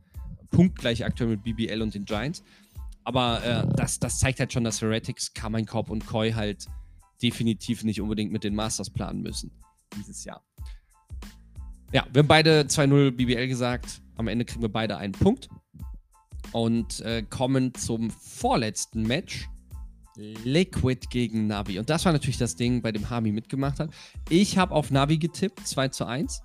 punktgleich 0.49 1.05
aktuell 1.05 1.31
mit 1.31 1.43
BBL 1.43 1.81
und 1.81 1.93
den 1.93 2.05
Giants. 2.05 2.43
Aber 3.03 3.43
äh, 3.43 3.67
das, 3.75 3.99
das 3.99 4.19
zeigt 4.19 4.39
halt 4.39 4.51
schon, 4.51 4.63
dass 4.63 4.81
Heretics, 4.81 5.33
Carmine 5.33 5.65
und 5.71 6.05
Koi 6.05 6.33
halt 6.33 6.65
definitiv 7.21 7.83
nicht 7.83 8.01
unbedingt 8.01 8.31
mit 8.31 8.43
den 8.43 8.55
Masters 8.55 8.89
planen 8.89 9.21
müssen 9.21 9.51
dieses 9.95 10.23
Jahr. 10.25 10.43
Ja, 11.93 12.05
wir 12.11 12.19
haben 12.19 12.27
beide 12.27 12.63
2-0 12.63 13.11
BBL 13.11 13.47
gesagt. 13.47 14.01
Am 14.15 14.27
Ende 14.27 14.43
kriegen 14.43 14.61
wir 14.61 14.69
beide 14.69 14.97
einen 14.97 15.13
Punkt. 15.13 15.49
Und 16.51 17.01
äh, 17.01 17.23
kommen 17.23 17.73
zum 17.73 18.09
vorletzten 18.11 19.03
Match. 19.03 19.47
Liquid 20.17 21.07
gegen 21.11 21.45
Navi. 21.45 21.77
Und 21.77 21.91
das 21.91 22.03
war 22.05 22.11
natürlich 22.11 22.39
das 22.39 22.55
Ding, 22.55 22.81
bei 22.81 22.91
dem 22.91 23.09
Hami 23.09 23.31
mitgemacht 23.31 23.79
hat. 23.79 23.91
Ich 24.29 24.57
habe 24.57 24.73
auf 24.73 24.89
Navi 24.89 25.17
getippt, 25.17 25.67
2 25.67 25.89
zu 25.89 26.05
1. 26.05 26.41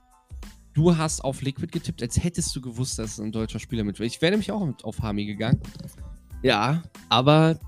Du 0.74 0.96
hast 0.96 1.22
auf 1.22 1.42
Liquid 1.42 1.70
getippt, 1.70 2.02
als 2.02 2.22
hättest 2.22 2.54
du 2.56 2.60
gewusst, 2.60 2.98
dass 2.98 3.12
es 3.12 3.20
ein 3.20 3.32
deutscher 3.32 3.58
Spieler 3.58 3.84
mit. 3.84 4.00
Ich 4.00 4.22
wäre 4.22 4.30
nämlich 4.30 4.50
auch 4.52 4.66
auf 4.82 5.00
Hami 5.00 5.26
gegangen. 5.26 5.60
Ja, 6.42 6.82
aber 7.08 7.58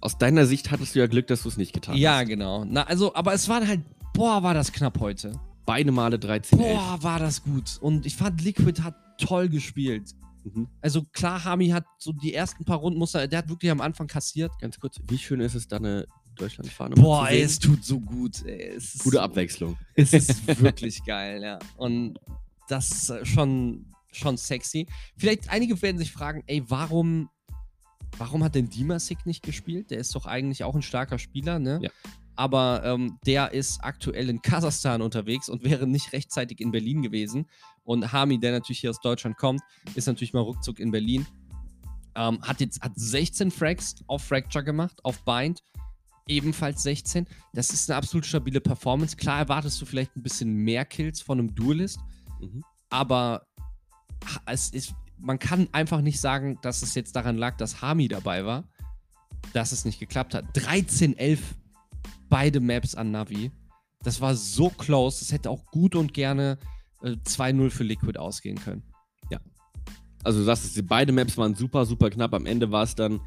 aus 0.00 0.16
deiner 0.16 0.46
Sicht 0.46 0.70
hattest 0.70 0.94
du 0.94 1.00
ja 1.00 1.06
Glück, 1.06 1.26
dass 1.26 1.42
du 1.42 1.48
es 1.48 1.56
nicht 1.56 1.72
getan 1.72 1.96
ja, 1.96 2.12
hast. 2.12 2.20
Ja, 2.20 2.24
genau. 2.24 2.64
Na, 2.64 2.84
also, 2.84 3.14
aber 3.14 3.34
es 3.34 3.48
war 3.48 3.66
halt, 3.66 3.80
boah, 4.14 4.42
war 4.42 4.54
das 4.54 4.72
knapp 4.72 5.00
heute. 5.00 5.38
Beide 5.66 5.92
Male 5.92 6.18
13. 6.18 6.58
Boah, 6.58 6.98
war 7.02 7.18
das 7.18 7.42
gut. 7.42 7.78
Und 7.80 8.06
ich 8.06 8.16
fand, 8.16 8.42
Liquid 8.42 8.82
hat 8.82 8.94
toll 9.18 9.48
gespielt. 9.48 10.14
Mhm. 10.44 10.68
Also 10.80 11.02
klar, 11.12 11.44
Hami 11.44 11.68
hat 11.68 11.84
so 11.98 12.12
die 12.12 12.34
ersten 12.34 12.64
paar 12.64 12.78
Runden, 12.78 12.98
muss 12.98 13.14
er, 13.14 13.28
der 13.28 13.40
hat 13.40 13.48
wirklich 13.48 13.70
am 13.70 13.80
Anfang 13.80 14.06
kassiert. 14.06 14.52
Ganz 14.60 14.78
kurz, 14.78 14.98
wie 15.08 15.18
schön 15.18 15.40
ist 15.40 15.54
es, 15.54 15.68
da 15.68 15.76
eine 15.76 16.06
Deutschlandfahne. 16.36 16.94
Boah, 16.94 17.28
ey, 17.28 17.42
es 17.42 17.58
tut 17.58 17.84
so 17.84 18.00
gut. 18.00 18.44
Ey. 18.44 18.78
Gute 19.02 19.20
Abwechslung. 19.20 19.76
Es 19.94 20.12
ist 20.12 20.46
wirklich 20.60 21.04
geil, 21.04 21.42
ja. 21.42 21.58
Und 21.76 22.18
das 22.68 23.10
ist 23.10 23.28
schon, 23.28 23.86
schon 24.12 24.36
sexy. 24.36 24.86
Vielleicht 25.16 25.50
einige 25.50 25.80
werden 25.82 25.98
sich 25.98 26.12
fragen, 26.12 26.42
ey, 26.46 26.62
warum, 26.68 27.28
warum 28.16 28.44
hat 28.44 28.54
denn 28.54 28.68
Dimasik 28.68 29.26
nicht 29.26 29.42
gespielt? 29.42 29.90
Der 29.90 29.98
ist 29.98 30.14
doch 30.14 30.26
eigentlich 30.26 30.64
auch 30.64 30.74
ein 30.74 30.82
starker 30.82 31.18
Spieler, 31.18 31.58
ne? 31.58 31.80
Ja. 31.82 31.90
Aber 32.36 32.82
ähm, 32.84 33.18
der 33.26 33.52
ist 33.52 33.84
aktuell 33.84 34.30
in 34.30 34.40
Kasachstan 34.40 35.02
unterwegs 35.02 35.50
und 35.50 35.62
wäre 35.62 35.86
nicht 35.86 36.14
rechtzeitig 36.14 36.60
in 36.60 36.70
Berlin 36.70 37.02
gewesen. 37.02 37.46
Und 37.84 38.12
Hami, 38.12 38.38
der 38.38 38.52
natürlich 38.52 38.80
hier 38.80 38.90
aus 38.90 39.00
Deutschland 39.00 39.36
kommt, 39.36 39.60
ist 39.94 40.06
natürlich 40.06 40.32
mal 40.32 40.40
ruckzuck 40.40 40.80
in 40.80 40.90
Berlin. 40.90 41.26
Ähm, 42.14 42.40
hat 42.42 42.60
jetzt 42.60 42.80
hat 42.80 42.92
16 42.94 43.50
Frags 43.50 43.96
auf 44.06 44.24
Fracture 44.24 44.64
gemacht, 44.64 45.04
auf 45.04 45.22
Bind 45.24 45.62
ebenfalls 46.30 46.82
16. 46.82 47.26
Das 47.52 47.70
ist 47.70 47.90
eine 47.90 47.96
absolut 47.98 48.24
stabile 48.24 48.60
Performance. 48.60 49.16
Klar 49.16 49.40
erwartest 49.40 49.80
du 49.80 49.86
vielleicht 49.86 50.16
ein 50.16 50.22
bisschen 50.22 50.54
mehr 50.54 50.84
Kills 50.84 51.20
von 51.20 51.38
einem 51.38 51.54
Duelist, 51.54 51.98
mhm. 52.40 52.64
aber 52.88 53.46
es 54.46 54.70
ist, 54.70 54.94
man 55.18 55.38
kann 55.38 55.68
einfach 55.72 56.00
nicht 56.00 56.20
sagen, 56.20 56.58
dass 56.62 56.82
es 56.82 56.94
jetzt 56.94 57.16
daran 57.16 57.36
lag, 57.36 57.56
dass 57.56 57.82
Hami 57.82 58.08
dabei 58.08 58.44
war, 58.44 58.64
dass 59.52 59.72
es 59.72 59.84
nicht 59.84 59.98
geklappt 59.98 60.34
hat. 60.34 60.44
13-11 60.56 61.38
beide 62.28 62.60
Maps 62.60 62.94
an 62.94 63.10
Navi. 63.10 63.50
Das 64.02 64.20
war 64.20 64.34
so 64.34 64.70
close, 64.70 65.18
das 65.18 65.32
hätte 65.32 65.50
auch 65.50 65.66
gut 65.66 65.94
und 65.94 66.14
gerne 66.14 66.58
äh, 67.02 67.10
2-0 67.10 67.70
für 67.70 67.84
Liquid 67.84 68.18
ausgehen 68.18 68.58
können. 68.58 68.82
Ja. 69.30 69.40
Also 70.22 70.38
du 70.38 70.44
sagst, 70.44 70.86
beide 70.86 71.12
Maps 71.12 71.36
waren 71.36 71.54
super, 71.54 71.84
super 71.84 72.08
knapp. 72.08 72.32
Am 72.32 72.46
Ende 72.46 72.70
war 72.70 72.84
es 72.84 72.94
dann 72.94 73.20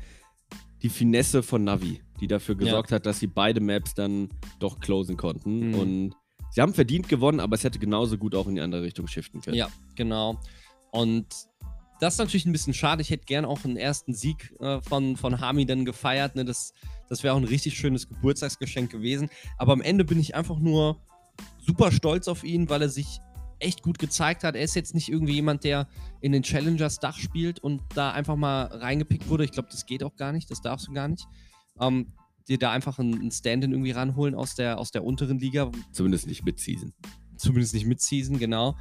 die 0.81 0.89
Finesse 0.89 1.43
von 1.43 1.63
Navi, 1.63 2.02
die 2.19 2.27
dafür 2.27 2.55
gesorgt 2.55 2.91
ja. 2.91 2.95
hat, 2.95 3.05
dass 3.05 3.19
sie 3.19 3.27
beide 3.27 3.59
Maps 3.59 3.93
dann 3.93 4.29
doch 4.59 4.79
closen 4.79 5.17
konnten. 5.17 5.69
Mhm. 5.69 5.75
Und 5.75 6.15
sie 6.51 6.61
haben 6.61 6.73
verdient 6.73 7.09
gewonnen, 7.09 7.39
aber 7.39 7.55
es 7.55 7.63
hätte 7.63 7.79
genauso 7.79 8.17
gut 8.17 8.35
auch 8.35 8.47
in 8.47 8.55
die 8.55 8.61
andere 8.61 8.83
Richtung 8.83 9.07
shiften 9.07 9.41
können. 9.41 9.57
Ja, 9.57 9.69
genau. 9.95 10.39
Und 10.91 11.27
das 11.99 12.15
ist 12.15 12.19
natürlich 12.19 12.45
ein 12.45 12.51
bisschen 12.51 12.73
schade. 12.73 13.01
Ich 13.01 13.09
hätte 13.09 13.25
gern 13.25 13.45
auch 13.45 13.63
einen 13.63 13.77
ersten 13.77 14.13
Sieg 14.13 14.53
äh, 14.59 14.81
von, 14.81 15.15
von 15.15 15.39
Hami 15.39 15.65
dann 15.65 15.85
gefeiert. 15.85 16.35
Ne? 16.35 16.43
Das, 16.43 16.73
das 17.09 17.23
wäre 17.23 17.33
auch 17.33 17.37
ein 17.37 17.45
richtig 17.45 17.77
schönes 17.77 18.07
Geburtstagsgeschenk 18.09 18.91
gewesen. 18.91 19.29
Aber 19.57 19.73
am 19.73 19.81
Ende 19.81 20.03
bin 20.03 20.19
ich 20.19 20.35
einfach 20.35 20.59
nur 20.59 20.97
super 21.65 21.91
stolz 21.91 22.27
auf 22.27 22.43
ihn, 22.43 22.69
weil 22.69 22.81
er 22.81 22.89
sich 22.89 23.19
echt 23.59 23.81
gut 23.81 23.99
gezeigt 23.99 24.43
hat. 24.43 24.55
Er 24.55 24.63
ist 24.63 24.75
jetzt 24.75 24.93
nicht 24.93 25.09
irgendwie 25.09 25.33
jemand, 25.33 25.63
der 25.63 25.87
in 26.21 26.31
den 26.31 26.43
Challengers 26.43 26.99
Dach 26.99 27.17
spielt 27.17 27.59
und 27.59 27.81
da 27.95 28.11
einfach 28.11 28.35
mal 28.35 28.65
reingepickt 28.65 29.29
wurde. 29.29 29.45
Ich 29.45 29.51
glaube, 29.51 29.69
das 29.71 29.85
geht 29.85 30.03
auch 30.03 30.15
gar 30.15 30.33
nicht, 30.33 30.51
das 30.51 30.61
darfst 30.61 30.87
du 30.87 30.93
gar 30.93 31.07
nicht. 31.07 31.25
Ähm, 31.79 32.13
dir 32.47 32.57
da 32.57 32.71
einfach 32.71 32.99
einen 32.99 33.31
Stand-in 33.31 33.71
irgendwie 33.71 33.91
ranholen 33.91 34.35
aus 34.35 34.55
der, 34.55 34.77
aus 34.77 34.91
der 34.91 35.03
unteren 35.03 35.39
Liga. 35.39 35.71
Zumindest 35.91 36.27
nicht 36.27 36.43
Mid-Season. 36.43 36.93
Zumindest 37.37 37.73
nicht 37.73 37.85
Mid-Season, 37.85 38.37
genau. 38.37 38.77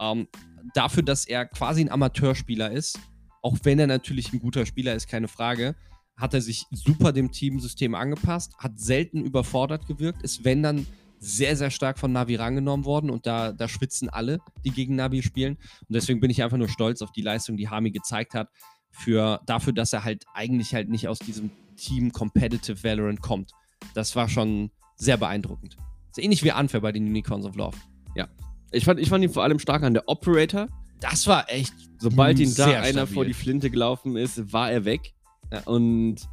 Ähm, 0.00 0.28
dafür, 0.74 1.02
dass 1.02 1.26
er 1.26 1.46
quasi 1.46 1.82
ein 1.82 1.90
Amateurspieler 1.90 2.70
ist, 2.70 2.98
auch 3.42 3.58
wenn 3.64 3.78
er 3.78 3.86
natürlich 3.86 4.32
ein 4.32 4.40
guter 4.40 4.66
Spieler 4.66 4.94
ist, 4.94 5.08
keine 5.08 5.28
Frage, 5.28 5.74
hat 6.16 6.34
er 6.34 6.40
sich 6.40 6.66
super 6.70 7.12
dem 7.12 7.32
Teamsystem 7.32 7.94
angepasst, 7.94 8.56
hat 8.58 8.78
selten 8.78 9.24
überfordert 9.24 9.86
gewirkt, 9.86 10.22
ist 10.22 10.44
wenn 10.44 10.62
dann 10.62 10.86
sehr, 11.18 11.56
sehr 11.56 11.70
stark 11.70 11.98
von 11.98 12.12
Navi 12.12 12.34
rangenommen 12.34 12.84
worden 12.84 13.08
und 13.08 13.26
da, 13.26 13.52
da 13.52 13.68
schwitzen 13.68 14.08
alle, 14.08 14.38
die 14.64 14.70
gegen 14.70 14.96
Navi 14.96 15.22
spielen. 15.22 15.56
Und 15.88 15.94
deswegen 15.94 16.20
bin 16.20 16.30
ich 16.30 16.42
einfach 16.42 16.56
nur 16.56 16.68
stolz 16.68 17.00
auf 17.00 17.12
die 17.12 17.22
Leistung, 17.22 17.56
die 17.56 17.68
Hami 17.68 17.92
gezeigt 17.92 18.34
hat, 18.34 18.48
für, 18.90 19.40
dafür, 19.46 19.72
dass 19.72 19.92
er 19.92 20.04
halt 20.04 20.24
eigentlich 20.34 20.74
halt 20.74 20.88
nicht 20.88 21.08
aus 21.08 21.18
diesem 21.20 21.50
Team 21.82 22.12
Competitive 22.12 22.82
Valorant 22.82 23.20
kommt. 23.20 23.52
Das 23.94 24.14
war 24.14 24.28
schon 24.28 24.70
sehr 24.96 25.16
beeindruckend. 25.16 25.76
ist 26.10 26.22
ähnlich 26.22 26.44
wie 26.44 26.52
Unfair 26.52 26.80
bei 26.80 26.92
den 26.92 27.06
Unicorns 27.06 27.44
of 27.44 27.56
Love. 27.56 27.76
Ja. 28.14 28.28
Ich 28.70 28.84
fand, 28.84 29.00
ich 29.00 29.08
fand 29.08 29.24
ihn 29.24 29.30
vor 29.30 29.42
allem 29.42 29.58
stark 29.58 29.82
an 29.82 29.94
der 29.94 30.08
Operator. 30.08 30.68
Das 31.00 31.26
war 31.26 31.50
echt. 31.50 31.74
Sobald 31.98 32.38
ihm 32.38 32.54
da 32.54 32.66
einer 32.66 32.92
stabil. 32.92 33.14
vor 33.14 33.24
die 33.24 33.34
Flinte 33.34 33.70
gelaufen 33.70 34.16
ist, 34.16 34.52
war 34.52 34.70
er 34.70 34.84
weg. 34.84 35.12
Ja. 35.50 35.62
Und 35.64 36.28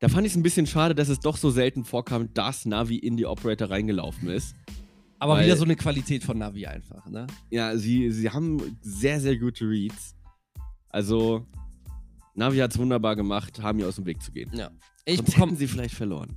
da 0.00 0.08
fand 0.08 0.26
ich 0.26 0.32
es 0.32 0.36
ein 0.36 0.42
bisschen 0.42 0.66
schade, 0.66 0.96
dass 0.96 1.08
es 1.08 1.20
doch 1.20 1.36
so 1.36 1.50
selten 1.50 1.84
vorkam, 1.84 2.34
dass 2.34 2.66
Navi 2.66 2.96
in 2.96 3.16
die 3.16 3.24
Operator 3.24 3.70
reingelaufen 3.70 4.28
ist. 4.28 4.56
Aber 5.20 5.34
Weil, 5.34 5.46
wieder 5.46 5.56
so 5.56 5.62
eine 5.62 5.76
Qualität 5.76 6.24
von 6.24 6.38
Navi 6.38 6.66
einfach, 6.66 7.06
ne? 7.06 7.28
Ja, 7.50 7.76
sie, 7.76 8.10
sie 8.10 8.28
haben 8.28 8.76
sehr, 8.80 9.20
sehr 9.20 9.36
gute 9.38 9.64
Reads. 9.64 10.16
Also, 10.88 11.46
Navi 12.34 12.58
hat 12.58 12.72
es 12.72 12.78
wunderbar 12.78 13.16
gemacht, 13.16 13.58
ihr 13.58 13.86
aus 13.86 13.96
dem 13.96 14.06
Weg 14.06 14.22
zu 14.22 14.32
gehen. 14.32 14.50
Ja. 14.54 14.70
Ich 15.04 15.18
Sonst 15.18 15.36
hätten 15.36 15.56
sie 15.56 15.66
vielleicht 15.66 15.94
verloren. 15.94 16.36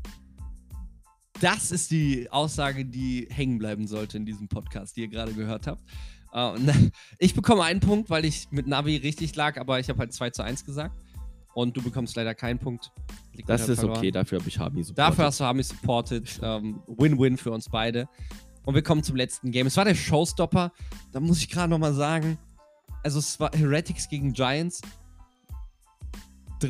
Das 1.42 1.72
ist 1.72 1.92
die 1.92 2.30
Aussage, 2.32 2.86
die 2.86 3.28
hängen 3.30 3.58
bleiben 3.58 3.88
sollte 3.88 4.18
in 4.18 4.26
diesem 4.26 4.48
Podcast, 4.48 4.96
die 4.96 5.02
ihr 5.02 5.08
gerade 5.10 5.34
gehört 5.34 5.68
habt. 5.68 5.84
Uh, 6.34 6.58
ich 7.20 7.34
bekomme 7.34 7.64
einen 7.64 7.80
Punkt, 7.80 8.10
weil 8.10 8.26
ich 8.26 8.48
mit 8.52 8.68
Navi 8.68 8.98
richtig 8.98 9.36
lag, 9.36 9.58
aber 9.58 9.80
ich 9.80 9.90
habe 9.90 10.00
halt 10.00 10.14
2 10.14 10.32
zu 10.32 10.44
1 10.44 10.66
gesagt. 10.66 10.96
Und 11.54 11.78
du 11.78 11.82
bekommst 11.82 12.18
leider 12.18 12.36
keinen 12.36 12.60
Punkt. 12.60 12.92
Liegt 13.34 13.48
das 13.48 13.70
ist 13.70 13.80
verloren. 13.80 13.98
okay, 13.98 14.12
dafür 14.12 14.40
habe 14.40 14.50
ich 14.50 14.60
Hami 14.60 14.84
supported. 14.84 14.98
Dafür 14.98 15.26
hast 15.26 15.40
du 15.40 15.46
Hami 15.46 15.64
supported. 15.64 16.40
Ähm, 16.44 16.82
Win-win 16.88 17.34
um, 17.34 17.38
für 17.38 17.52
uns 17.52 17.70
beide. 17.70 18.10
Und 18.66 18.76
wir 18.76 18.84
kommen 18.84 19.04
zum 19.04 19.16
letzten 19.16 19.52
Game. 19.52 19.66
Es 19.68 19.78
war 19.78 19.86
der 19.86 19.96
Showstopper. 19.96 20.74
Da 21.14 21.20
muss 21.22 21.38
ich 21.38 21.50
gerade 21.50 21.70
nochmal 21.70 21.94
sagen, 21.94 22.38
also 23.04 23.20
es 23.20 23.40
war 23.40 23.52
Heretics 23.54 24.10
gegen 24.10 24.34
Giants. 24.34 24.82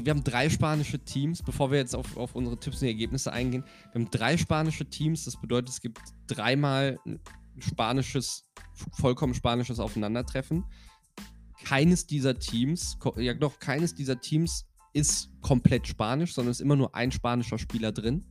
Wir 0.03 0.11
haben 0.11 0.23
drei 0.23 0.49
spanische 0.49 0.99
Teams, 0.99 1.43
bevor 1.43 1.71
wir 1.71 1.77
jetzt 1.77 1.95
auf, 1.95 2.17
auf 2.17 2.35
unsere 2.35 2.57
Tipps 2.57 2.81
und 2.81 2.87
Ergebnisse 2.87 3.31
eingehen. 3.31 3.63
Wir 3.91 4.01
haben 4.01 4.11
drei 4.11 4.37
spanische 4.37 4.85
Teams, 4.85 5.25
das 5.25 5.39
bedeutet, 5.39 5.69
es 5.69 5.81
gibt 5.81 5.99
dreimal 6.27 6.99
spanisches, 7.59 8.45
vollkommen 8.91 9.33
spanisches 9.33 9.79
Aufeinandertreffen 9.79 10.65
keines 11.65 12.05
dieser 12.05 12.37
Teams, 12.37 12.97
ja 13.17 13.33
doch, 13.33 13.59
keines 13.59 13.93
dieser 13.95 14.19
Teams 14.19 14.65
ist 14.93 15.29
komplett 15.41 15.87
spanisch, 15.87 16.33
sondern 16.33 16.51
es 16.51 16.59
ist 16.59 16.65
immer 16.65 16.75
nur 16.75 16.95
ein 16.95 17.11
spanischer 17.11 17.57
Spieler 17.57 17.91
drin. 17.91 18.23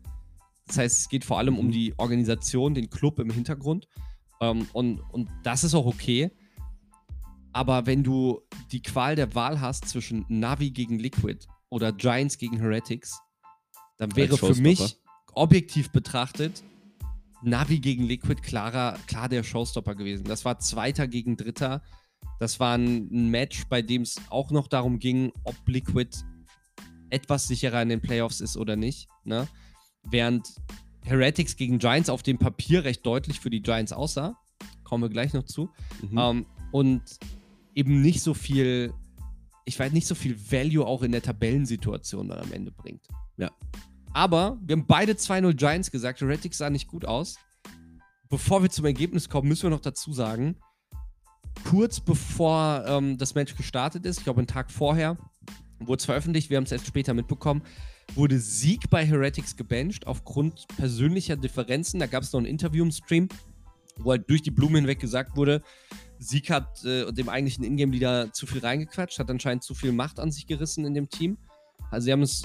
Das 0.66 0.78
heißt, 0.78 1.00
es 1.00 1.09
geht 1.09 1.25
vor 1.25 1.38
allem 1.38 1.59
um 1.59 1.66
mhm. 1.66 1.73
die 1.73 1.94
Organisation, 1.99 2.75
den 2.75 2.88
Club 2.88 3.18
im 3.18 3.30
Hintergrund. 3.30 3.87
Ähm, 4.40 4.66
und, 4.73 5.00
und 5.00 5.28
das 5.42 5.62
ist 5.62 5.75
auch 5.75 5.85
okay. 5.85 6.30
Aber 7.52 7.87
wenn 7.87 8.02
du 8.02 8.40
die 8.73 8.80
Qual 8.80 9.14
der 9.14 9.35
Wahl 9.35 9.61
hast 9.61 9.88
zwischen 9.88 10.25
Navi 10.28 10.71
gegen 10.71 10.99
Liquid 10.99 11.47
oder 11.74 11.92
Giants 11.92 12.38
gegen 12.38 12.58
Heretics, 12.58 13.20
dann 13.98 14.14
wäre 14.14 14.38
für 14.38 14.54
mich 14.54 14.96
objektiv 15.34 15.90
betrachtet 15.90 16.62
Navi 17.42 17.80
gegen 17.80 18.04
Liquid 18.04 18.40
klarer, 18.40 18.96
klar 19.06 19.28
der 19.28 19.42
Showstopper 19.42 19.96
gewesen. 19.96 20.24
Das 20.24 20.44
war 20.44 20.58
Zweiter 20.60 21.08
gegen 21.08 21.36
Dritter. 21.36 21.82
Das 22.38 22.58
war 22.60 22.78
ein 22.78 23.30
Match, 23.30 23.64
bei 23.68 23.82
dem 23.82 24.02
es 24.02 24.16
auch 24.30 24.50
noch 24.50 24.68
darum 24.68 24.98
ging, 24.98 25.32
ob 25.42 25.56
Liquid 25.66 26.08
etwas 27.10 27.48
sicherer 27.48 27.82
in 27.82 27.90
den 27.90 28.00
Playoffs 28.00 28.40
ist 28.40 28.56
oder 28.56 28.76
nicht. 28.76 29.08
Ne? 29.24 29.46
Während 30.04 30.54
Heretics 31.02 31.56
gegen 31.56 31.78
Giants 31.78 32.08
auf 32.08 32.22
dem 32.22 32.38
Papier 32.38 32.84
recht 32.84 33.04
deutlich 33.04 33.40
für 33.40 33.50
die 33.50 33.62
Giants 33.62 33.92
aussah. 33.92 34.38
Kommen 34.84 35.02
wir 35.02 35.10
gleich 35.10 35.34
noch 35.34 35.44
zu. 35.44 35.70
Mhm. 36.00 36.18
Ähm, 36.18 36.46
und 36.72 37.02
eben 37.74 38.00
nicht 38.00 38.22
so 38.22 38.32
viel, 38.32 38.94
ich 39.64 39.78
weiß 39.78 39.92
nicht 39.92 40.06
so 40.06 40.14
viel 40.14 40.37
Value 40.50 40.87
auch 40.87 41.02
in 41.02 41.12
der 41.12 41.23
Tabellensituation 41.23 42.28
dann 42.28 42.38
am 42.38 42.52
Ende 42.52 42.71
bringt. 42.71 43.06
Ja. 43.37 43.50
Aber 44.12 44.59
wir 44.62 44.76
haben 44.76 44.87
beide 44.87 45.12
2-0 45.12 45.54
Giants 45.54 45.90
gesagt. 45.90 46.21
Heretics 46.21 46.59
sah 46.59 46.71
nicht 46.71 46.87
gut 46.87 47.04
aus. 47.04 47.37
Bevor 48.28 48.62
wir 48.62 48.71
zum 48.71 48.85
Ergebnis 48.85 49.28
kommen, 49.28 49.49
müssen 49.49 49.64
wir 49.64 49.71
noch 49.71 49.80
dazu 49.80 50.12
sagen, 50.12 50.56
kurz 51.68 52.00
bevor 52.00 52.85
ähm, 52.87 53.18
das 53.18 53.35
Match 53.35 53.56
gestartet 53.56 54.06
ist, 54.06 54.18
ich 54.18 54.25
glaube 54.25 54.40
einen 54.40 54.47
Tag 54.47 54.71
vorher, 54.71 55.16
wurde 55.78 56.00
es 56.00 56.04
veröffentlicht, 56.04 56.50
wir 56.50 56.56
haben 56.56 56.64
es 56.64 56.73
erst 56.73 56.87
später 56.87 57.14
mitbekommen, 57.14 57.62
wurde 58.14 58.38
Sieg 58.38 58.90
bei 58.90 59.04
Heretics 59.04 59.56
gebencht 59.56 60.06
aufgrund 60.06 60.66
persönlicher 60.76 61.37
Differenzen. 61.37 62.00
Da 62.00 62.06
gab 62.06 62.23
es 62.23 62.33
noch 62.33 62.40
ein 62.40 62.47
Interview 62.47 62.85
im 62.85 62.92
Stream, 62.92 63.28
wo 63.97 64.11
halt 64.11 64.28
durch 64.28 64.42
die 64.42 64.50
Blume 64.50 64.78
hinweg 64.78 65.00
gesagt 65.00 65.37
wurde, 65.37 65.62
Sieg 66.24 66.50
hat 66.50 66.84
äh, 66.84 67.12
dem 67.12 67.28
eigentlichen 67.28 67.64
Ingame-Leader 67.64 68.32
zu 68.32 68.46
viel 68.46 68.60
reingequatscht, 68.60 69.18
hat 69.18 69.30
anscheinend 69.30 69.62
zu 69.62 69.74
viel 69.74 69.92
Macht 69.92 70.18
an 70.18 70.30
sich 70.30 70.46
gerissen 70.46 70.84
in 70.84 70.94
dem 70.94 71.08
Team. 71.08 71.38
Also 71.90 72.06
sie 72.06 72.12
haben 72.12 72.22
es 72.22 72.42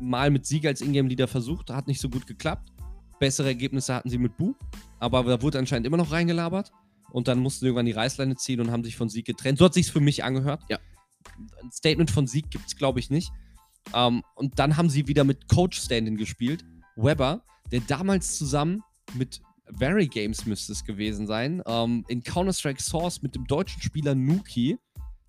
mal 0.00 0.30
mit 0.30 0.46
Sieg 0.46 0.66
als 0.66 0.80
Ingame-Leader 0.80 1.28
versucht, 1.28 1.70
hat 1.70 1.86
nicht 1.86 2.00
so 2.00 2.08
gut 2.08 2.26
geklappt. 2.26 2.70
Bessere 3.18 3.48
Ergebnisse 3.48 3.94
hatten 3.94 4.10
sie 4.10 4.18
mit 4.18 4.36
Bu, 4.36 4.54
aber 4.98 5.22
da 5.24 5.40
wurde 5.42 5.58
anscheinend 5.58 5.86
immer 5.86 5.96
noch 5.96 6.10
reingelabert 6.10 6.72
und 7.10 7.28
dann 7.28 7.38
mussten 7.38 7.60
sie 7.60 7.66
irgendwann 7.66 7.86
die 7.86 7.92
Reißleine 7.92 8.36
ziehen 8.36 8.60
und 8.60 8.70
haben 8.70 8.84
sich 8.84 8.96
von 8.96 9.08
Sieg 9.08 9.26
getrennt. 9.26 9.58
So 9.58 9.64
hat 9.64 9.74
sich 9.74 9.90
für 9.90 10.00
mich 10.00 10.24
angehört. 10.24 10.62
Ja. 10.68 10.78
Ein 11.62 11.70
Statement 11.70 12.10
von 12.10 12.26
Sieg 12.26 12.50
gibt 12.50 12.66
es, 12.66 12.76
glaube 12.76 12.98
ich, 12.98 13.10
nicht. 13.10 13.30
Ähm, 13.94 14.22
und 14.34 14.58
dann 14.58 14.76
haben 14.76 14.90
sie 14.90 15.06
wieder 15.06 15.24
mit 15.24 15.48
Coach 15.48 15.80
Standing 15.80 16.16
gespielt. 16.16 16.64
Weber, 16.96 17.44
der 17.70 17.80
damals 17.80 18.36
zusammen 18.36 18.82
mit 19.14 19.40
Very 19.78 20.06
Games 20.06 20.46
müsste 20.46 20.72
es 20.72 20.84
gewesen 20.84 21.26
sein, 21.26 21.62
ähm, 21.66 22.04
in 22.08 22.22
Counter-Strike 22.22 22.82
Source 22.82 23.22
mit 23.22 23.34
dem 23.34 23.46
deutschen 23.46 23.80
Spieler 23.82 24.14
Nuki 24.14 24.78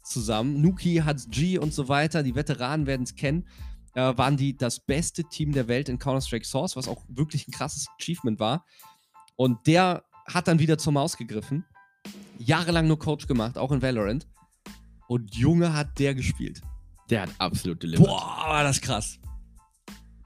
zusammen. 0.03 0.61
Nuki 0.61 0.97
hat 0.97 1.21
G 1.29 1.57
und 1.57 1.73
so 1.73 1.87
weiter, 1.87 2.23
die 2.23 2.35
Veteranen 2.35 2.85
werden 2.85 3.03
es 3.03 3.15
kennen. 3.15 3.47
Äh, 3.95 4.17
waren 4.17 4.37
die 4.37 4.57
das 4.57 4.79
beste 4.79 5.23
Team 5.23 5.51
der 5.51 5.67
Welt 5.67 5.87
in 5.87 5.99
Counter-Strike 5.99 6.45
Source, 6.45 6.75
was 6.75 6.87
auch 6.87 7.03
wirklich 7.07 7.47
ein 7.47 7.51
krasses 7.51 7.87
Achievement 7.99 8.39
war. 8.39 8.65
Und 9.35 9.67
der 9.67 10.03
hat 10.27 10.47
dann 10.47 10.59
wieder 10.59 10.77
zur 10.77 10.93
Maus 10.93 11.15
gegriffen 11.17 11.65
jahrelang 12.37 12.87
nur 12.87 12.99
Coach 12.99 13.27
gemacht, 13.27 13.57
auch 13.57 13.71
in 13.71 13.81
Valorant. 13.81 14.27
Und 15.07 15.35
Junge 15.35 15.73
hat 15.73 15.99
der 15.99 16.15
gespielt. 16.15 16.61
Der 17.09 17.23
hat 17.23 17.29
absolut 17.37 17.83
delivered. 17.83 18.07
Boah, 18.07 18.45
war 18.47 18.63
das 18.63 18.79
krass. 18.81 19.19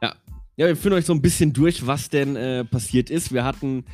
Ja. 0.02 0.16
Ja, 0.56 0.68
wir 0.68 0.76
führen 0.76 0.94
euch 0.94 1.06
so 1.06 1.14
ein 1.14 1.22
bisschen 1.22 1.54
durch, 1.54 1.86
was 1.86 2.10
denn 2.10 2.36
äh, 2.36 2.66
passiert 2.66 3.10
ist. 3.10 3.32
Wir 3.32 3.44
hatten, 3.44 3.86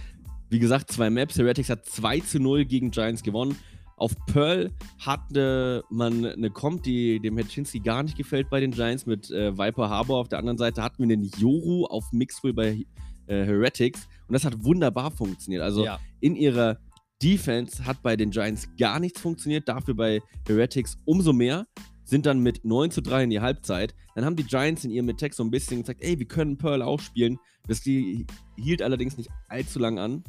wie 0.53 0.59
gesagt, 0.59 0.91
zwei 0.91 1.09
Maps. 1.09 1.37
Heretics 1.37 1.69
hat 1.69 1.85
2 1.85 2.19
zu 2.19 2.39
0 2.39 2.65
gegen 2.65 2.91
Giants 2.91 3.23
gewonnen. 3.23 3.57
Auf 3.97 4.13
Pearl 4.27 4.71
hatte 4.99 5.83
man 5.89 6.25
eine 6.25 6.51
Comp, 6.51 6.83
die 6.83 7.19
dem 7.19 7.37
Hetchinski 7.37 7.79
gar 7.79 8.03
nicht 8.03 8.17
gefällt 8.17 8.49
bei 8.49 8.59
den 8.59 8.71
Giants, 8.71 9.05
mit 9.05 9.31
äh, 9.31 9.57
Viper 9.57 9.89
Harbor. 9.89 10.19
Auf 10.19 10.29
der 10.29 10.39
anderen 10.39 10.57
Seite 10.57 10.83
hatten 10.83 10.99
wir 10.99 11.15
den 11.15 11.29
Yoru 11.37 11.85
auf 11.85 12.05
Mixwell 12.11 12.53
bei 12.53 12.85
äh, 13.27 13.45
Heretics. 13.45 14.07
Und 14.27 14.33
das 14.33 14.45
hat 14.45 14.63
wunderbar 14.63 15.09
funktioniert. 15.09 15.63
Also 15.63 15.85
ja. 15.85 15.99
in 16.21 16.35
ihrer 16.35 16.77
Defense 17.21 17.85
hat 17.85 18.03
bei 18.03 18.15
den 18.15 18.29
Giants 18.29 18.67
gar 18.77 18.99
nichts 18.99 19.21
funktioniert, 19.21 19.67
dafür 19.67 19.95
bei 19.95 20.21
Heretics 20.47 20.97
umso 21.05 21.33
mehr. 21.33 21.65
Sind 22.03 22.25
dann 22.25 22.39
mit 22.39 22.63
9 22.65 22.91
zu 22.91 23.01
3 23.01 23.23
in 23.23 23.29
die 23.31 23.39
Halbzeit. 23.39 23.95
Dann 24.13 24.25
haben 24.25 24.35
die 24.35 24.43
Giants 24.43 24.83
in 24.83 24.91
ihrem 24.91 25.09
Attack 25.09 25.33
so 25.33 25.43
ein 25.43 25.49
bisschen 25.49 25.81
gesagt, 25.81 26.03
ey, 26.03 26.19
wir 26.19 26.27
können 26.27 26.57
Pearl 26.57 26.81
auch 26.81 26.99
spielen. 26.99 27.39
Das 27.67 27.79
hielt 27.79 28.81
allerdings 28.81 29.17
nicht 29.17 29.29
allzu 29.47 29.79
lang 29.79 29.97
an. 29.97 30.23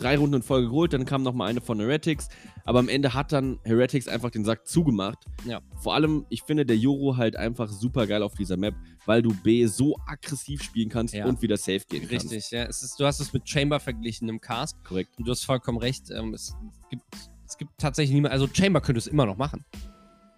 Drei 0.00 0.16
Runden 0.16 0.36
in 0.36 0.42
Folge 0.42 0.68
geholt, 0.68 0.92
dann 0.92 1.04
kam 1.04 1.22
noch 1.22 1.34
mal 1.34 1.46
eine 1.46 1.60
von 1.60 1.78
Heretics, 1.78 2.28
aber 2.64 2.78
am 2.80 2.88
Ende 2.88 3.14
hat 3.14 3.32
dann 3.32 3.58
Heretics 3.64 4.08
einfach 4.08 4.30
den 4.30 4.44
Sack 4.44 4.66
zugemacht. 4.66 5.18
Ja. 5.44 5.60
Vor 5.80 5.94
allem, 5.94 6.26
ich 6.30 6.42
finde 6.42 6.64
der 6.66 6.76
Juro 6.76 7.16
halt 7.16 7.36
einfach 7.36 7.68
super 7.68 8.06
geil 8.06 8.22
auf 8.22 8.34
dieser 8.34 8.56
Map, 8.56 8.74
weil 9.06 9.22
du 9.22 9.32
B 9.42 9.66
so 9.66 9.96
aggressiv 10.06 10.62
spielen 10.62 10.88
kannst 10.88 11.14
Ja. 11.14 11.26
und 11.26 11.42
wieder 11.42 11.56
safe 11.56 11.82
gehen 11.88 12.08
kannst. 12.08 12.30
Richtig, 12.32 12.50
ja. 12.50 12.64
Ist, 12.64 12.98
du 12.98 13.04
hast 13.04 13.20
es 13.20 13.32
mit 13.32 13.48
Chamber 13.48 13.78
verglichen 13.80 14.28
im 14.28 14.40
Cast. 14.40 14.82
Korrekt. 14.84 15.16
Und 15.18 15.26
du 15.26 15.30
hast 15.30 15.44
vollkommen 15.44 15.78
recht. 15.78 16.10
Ähm, 16.10 16.34
es, 16.34 16.54
gibt, 16.90 17.04
es 17.46 17.56
gibt 17.58 17.70
tatsächlich 17.78 18.14
niemand. 18.14 18.32
Also 18.32 18.48
Chamber 18.52 18.80
könnte 18.80 18.98
es 18.98 19.06
immer 19.06 19.26
noch 19.26 19.36
machen. 19.36 19.64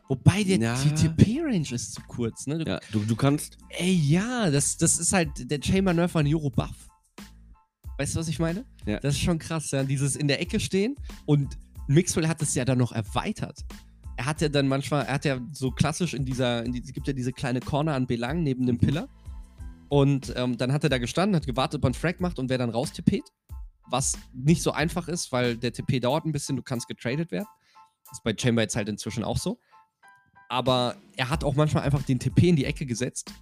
Wobei 0.09 0.43
der, 0.45 0.59
Ja. 0.59 0.77
die 0.83 0.91
TP-Range 0.95 1.73
ist 1.73 1.95
zu 1.95 2.03
kurz, 2.07 2.47
ne? 2.47 2.59
Du, 2.59 2.71
Ja, 2.71 2.81
du, 2.91 2.99
du 3.01 3.17
kannst, 3.17 3.57
Ey, 3.71 3.93
ja, 3.95 4.51
das, 4.51 4.77
das 4.77 4.99
ist 4.99 5.13
halt 5.13 5.31
der 5.51 5.61
Chamber 5.63 5.95
Nerf 5.95 6.15
an 6.17 6.27
Euro 6.27 6.51
Buff. 6.51 6.89
Weißt 8.03 8.17
du, 8.17 8.19
was 8.19 8.27
ich 8.27 8.41
meine? 8.41 8.65
Ja. 8.85 8.99
Das 8.99 9.15
ist 9.15 9.21
schon 9.21 9.39
krass, 9.39 9.71
ja. 9.71 9.85
Dieses 9.85 10.17
in 10.17 10.27
der 10.27 10.41
Ecke 10.41 10.59
stehen 10.59 10.97
und 11.25 11.57
Mixwell 11.87 12.27
hat 12.27 12.43
es 12.43 12.53
ja 12.57 12.65
dann 12.65 12.79
noch 12.79 12.91
erweitert. 12.91 13.61
Er 14.17 14.27
hat 14.27 14.41
ja 14.41 14.49
dann 14.49 14.67
manchmal, 14.67 15.05
er 15.07 15.15
hat 15.15 15.25
ja 15.25 15.39
so 15.53 15.71
klassisch 15.71 16.13
in 16.13 16.25
dieser, 16.25 16.65
in 16.65 16.73
die, 16.73 16.83
es 16.83 16.93
gibt 16.93 17.07
ja 17.07 17.13
diese 17.13 17.33
kleine 17.33 17.61
Corner 17.61 17.95
an 17.95 18.09
Belang 18.09 18.43
neben 18.43 18.67
dem 18.67 18.79
Pillar. 18.79 19.09
Und 19.89 20.33
ähm, 20.35 20.57
dann 20.57 20.73
hat 20.73 20.83
er 20.83 20.91
da 20.91 20.99
gestanden, 20.99 21.37
hat 21.37 21.47
gewartet, 21.47 21.79
ob 21.79 21.85
einen 21.85 21.95
Frag 21.95 22.19
macht 22.19 22.41
und 22.41 22.51
wer 22.51 22.59
dann 22.59 22.71
raustippt. 22.71 23.31
Was 23.89 24.19
nicht 24.33 24.63
so 24.63 24.73
einfach 24.73 25.07
ist, 25.07 25.31
weil 25.31 25.57
der 25.57 25.73
TP 25.73 26.01
dauert 26.01 26.25
ein 26.25 26.33
bisschen, 26.33 26.57
du 26.57 26.63
kannst 26.65 26.89
getradet 26.89 27.31
werden. 27.31 27.47
Das 28.07 28.19
ist 28.19 28.25
bei 28.25 28.35
Chamber 28.37 28.63
jetzt 28.63 28.75
halt 28.75 28.89
inzwischen 28.89 29.23
auch 29.23 29.39
so. 29.39 29.61
Aber 30.49 30.97
er 31.17 31.31
hat 31.31 31.45
auch 31.45 31.55
manchmal 31.55 31.85
einfach 31.85 32.03
den 32.03 32.19
TP 32.19 32.49
in 32.49 32.57
die 32.57 32.65
Ecke 32.65 32.85
gesetzt. 32.85 33.33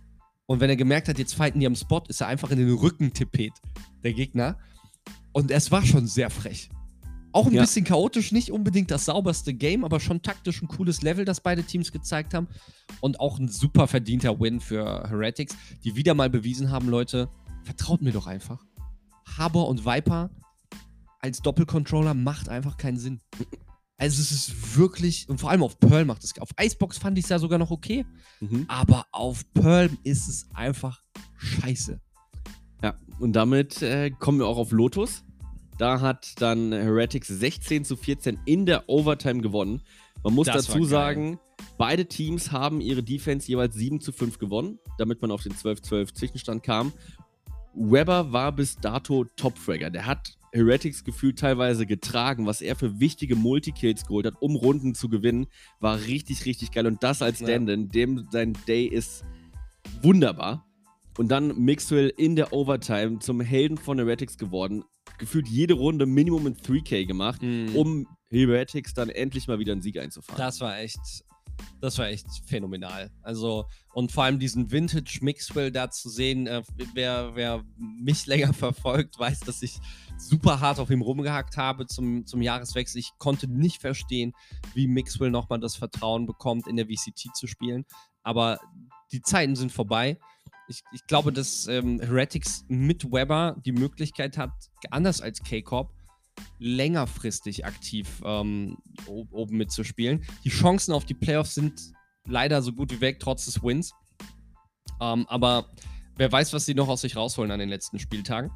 Und 0.50 0.58
wenn 0.58 0.68
er 0.68 0.74
gemerkt 0.74 1.06
hat, 1.06 1.16
jetzt 1.16 1.34
fighten 1.34 1.60
die 1.60 1.66
am 1.68 1.76
Spot, 1.76 2.02
ist 2.08 2.22
er 2.22 2.26
einfach 2.26 2.50
in 2.50 2.58
den 2.58 2.74
Rücken 2.74 3.12
tippet, 3.12 3.52
der 4.02 4.12
Gegner. 4.12 4.58
Und 5.30 5.52
es 5.52 5.70
war 5.70 5.84
schon 5.86 6.08
sehr 6.08 6.28
frech. 6.28 6.70
Auch 7.30 7.46
ein 7.46 7.52
Ja. 7.52 7.60
bisschen 7.60 7.84
chaotisch, 7.84 8.32
nicht 8.32 8.50
unbedingt 8.50 8.90
das 8.90 9.04
sauberste 9.04 9.54
Game, 9.54 9.84
aber 9.84 10.00
schon 10.00 10.22
taktisch 10.22 10.60
ein 10.60 10.66
cooles 10.66 11.02
Level, 11.02 11.24
das 11.24 11.40
beide 11.40 11.62
Teams 11.62 11.92
gezeigt 11.92 12.34
haben. 12.34 12.48
Und 13.00 13.20
auch 13.20 13.38
ein 13.38 13.46
super 13.46 13.86
verdienter 13.86 14.40
Win 14.40 14.58
für 14.58 15.08
Heretics, 15.08 15.56
die 15.84 15.94
wieder 15.94 16.14
mal 16.14 16.28
bewiesen 16.28 16.72
haben, 16.72 16.88
Leute, 16.88 17.28
vertraut 17.62 18.02
mir 18.02 18.10
doch 18.10 18.26
einfach. 18.26 18.64
Harbor 19.38 19.68
und 19.68 19.84
Viper 19.86 20.30
als 21.20 21.42
Doppelcontroller 21.42 22.14
macht 22.14 22.48
einfach 22.48 22.76
keinen 22.76 22.98
Sinn. 22.98 23.20
Also 24.00 24.22
es 24.22 24.32
ist 24.32 24.78
wirklich, 24.78 25.28
und 25.28 25.38
vor 25.38 25.50
allem 25.50 25.62
auf 25.62 25.78
Pearl 25.78 26.06
macht 26.06 26.24
es, 26.24 26.32
auf 26.38 26.48
Icebox 26.58 26.96
fand 26.96 27.18
ich 27.18 27.24
es 27.24 27.28
ja 27.28 27.38
sogar 27.38 27.58
noch 27.58 27.70
okay, 27.70 28.06
mhm. 28.40 28.64
aber 28.66 29.04
auf 29.12 29.44
Pearl 29.52 29.90
ist 30.04 30.26
es 30.26 30.48
einfach 30.54 31.02
scheiße. 31.36 32.00
Ja, 32.82 32.94
und 33.18 33.34
damit 33.34 33.82
äh, 33.82 34.10
kommen 34.10 34.38
wir 34.38 34.46
auch 34.46 34.56
auf 34.56 34.72
Lotus. 34.72 35.22
Da 35.76 36.00
hat 36.00 36.40
dann 36.40 36.72
Heretics 36.72 37.28
16 37.28 37.84
zu 37.84 37.94
14 37.94 38.38
in 38.46 38.64
der 38.64 38.88
Overtime 38.88 39.42
gewonnen. 39.42 39.82
Man 40.24 40.32
muss 40.32 40.46
Das 40.46 40.64
dazu 40.64 40.84
sagen, 40.84 41.38
beide 41.76 42.06
Teams 42.06 42.52
haben 42.52 42.80
ihre 42.80 43.02
Defense 43.02 43.48
jeweils 43.48 43.74
7 43.74 44.00
zu 44.00 44.12
5 44.12 44.38
gewonnen, 44.38 44.78
damit 44.96 45.20
man 45.20 45.30
auf 45.30 45.42
den 45.42 45.52
12-12 45.52 46.14
Zwischenstand 46.14 46.62
kam. 46.62 46.94
Weber 47.74 48.32
war 48.32 48.52
bis 48.52 48.76
dato 48.76 49.26
Topfragger. 49.36 49.90
Der 49.90 50.06
hat 50.06 50.38
Heretics 50.52 51.04
gefühlt 51.04 51.38
teilweise 51.38 51.86
getragen, 51.86 52.46
was 52.46 52.60
er 52.60 52.74
für 52.76 52.98
wichtige 53.00 53.36
Multikills 53.36 54.04
geholt 54.04 54.26
hat, 54.26 54.34
um 54.40 54.56
Runden 54.56 54.94
zu 54.94 55.08
gewinnen, 55.08 55.46
war 55.78 55.98
richtig, 56.00 56.44
richtig 56.44 56.72
geil. 56.72 56.86
Und 56.86 57.02
das 57.02 57.22
als 57.22 57.40
Ja. 57.40 57.46
Stand-in, 57.46 57.88
dem 57.88 58.26
sein 58.30 58.54
Day 58.66 58.86
ist 58.86 59.24
wunderbar. 60.02 60.66
Und 61.18 61.28
dann 61.28 61.58
Mixwell 61.58 62.12
in 62.16 62.36
der 62.36 62.52
Overtime 62.52 63.18
zum 63.18 63.40
Helden 63.40 63.76
von 63.76 63.98
Heretics 63.98 64.38
geworden. 64.38 64.84
Gefühlt 65.18 65.48
jede 65.48 65.74
Runde 65.74 66.06
Minimum 66.06 66.46
in 66.46 66.56
3K 66.56 67.04
gemacht, 67.06 67.42
Um 67.42 67.74
um 67.74 68.06
Heretics 68.30 68.94
dann 68.94 69.08
endlich 69.10 69.48
mal 69.48 69.58
wieder 69.58 69.72
einen 69.72 69.82
Sieg 69.82 69.98
einzufahren. 69.98 70.38
das 70.38 70.60
war 70.60 70.78
echt, 70.78 70.98
das 71.80 71.98
war 71.98 72.08
echt 72.08 72.26
phänomenal. 72.46 73.10
Also, 73.22 73.66
und 73.92 74.12
vor 74.12 74.24
allem 74.24 74.38
diesen 74.38 74.70
Vintage 74.70 75.18
Mixwell 75.22 75.70
da 75.70 75.90
zu 75.90 76.08
sehen, 76.08 76.46
äh, 76.46 76.62
wer, 76.94 77.34
wer 77.34 77.64
mich 77.76 78.26
länger 78.26 78.52
verfolgt, 78.52 79.18
weiß, 79.18 79.40
dass 79.40 79.62
ich 79.62 79.78
super 80.18 80.60
hart 80.60 80.78
auf 80.78 80.90
ihm 80.90 81.02
rumgehackt 81.02 81.56
habe 81.56 81.86
zum, 81.86 82.26
zum 82.26 82.42
Jahreswechsel. 82.42 82.98
Ich 82.98 83.12
konnte 83.18 83.48
nicht 83.48 83.80
verstehen, 83.80 84.32
wie 84.74 84.86
Mixwell 84.86 85.30
nochmal 85.30 85.60
das 85.60 85.76
Vertrauen 85.76 86.26
bekommt, 86.26 86.66
in 86.66 86.76
der 86.76 86.86
VCT 86.86 87.34
zu 87.34 87.46
spielen. 87.46 87.84
Aber 88.22 88.58
die 89.12 89.22
Zeiten 89.22 89.56
sind 89.56 89.72
vorbei. 89.72 90.18
Ich, 90.68 90.82
ich 90.92 91.04
glaube, 91.06 91.32
dass 91.32 91.66
ähm, 91.66 92.00
Heretics 92.00 92.64
mit 92.68 93.10
Weber 93.10 93.56
die 93.64 93.72
Möglichkeit 93.72 94.38
hat, 94.38 94.52
anders 94.90 95.20
als 95.20 95.42
K-Corp, 95.42 95.92
längerfristig 96.58 97.64
aktiv 97.64 98.08
ähm, 98.24 98.76
oben 99.06 99.56
mitzuspielen. 99.56 100.24
Die 100.44 100.50
Chancen 100.50 100.92
auf 100.92 101.04
die 101.04 101.14
Playoffs 101.14 101.54
sind 101.54 101.92
leider 102.26 102.62
so 102.62 102.72
gut 102.72 102.92
wie 102.92 103.00
weg, 103.00 103.18
trotz 103.20 103.46
des 103.46 103.62
Wins. 103.62 103.92
Ähm, 105.00 105.26
aber 105.28 105.70
wer 106.16 106.30
weiß, 106.30 106.52
was 106.52 106.66
sie 106.66 106.74
noch 106.74 106.88
aus 106.88 107.00
sich 107.00 107.16
rausholen 107.16 107.50
an 107.50 107.58
den 107.58 107.68
letzten 107.68 107.98
Spieltagen. 107.98 108.50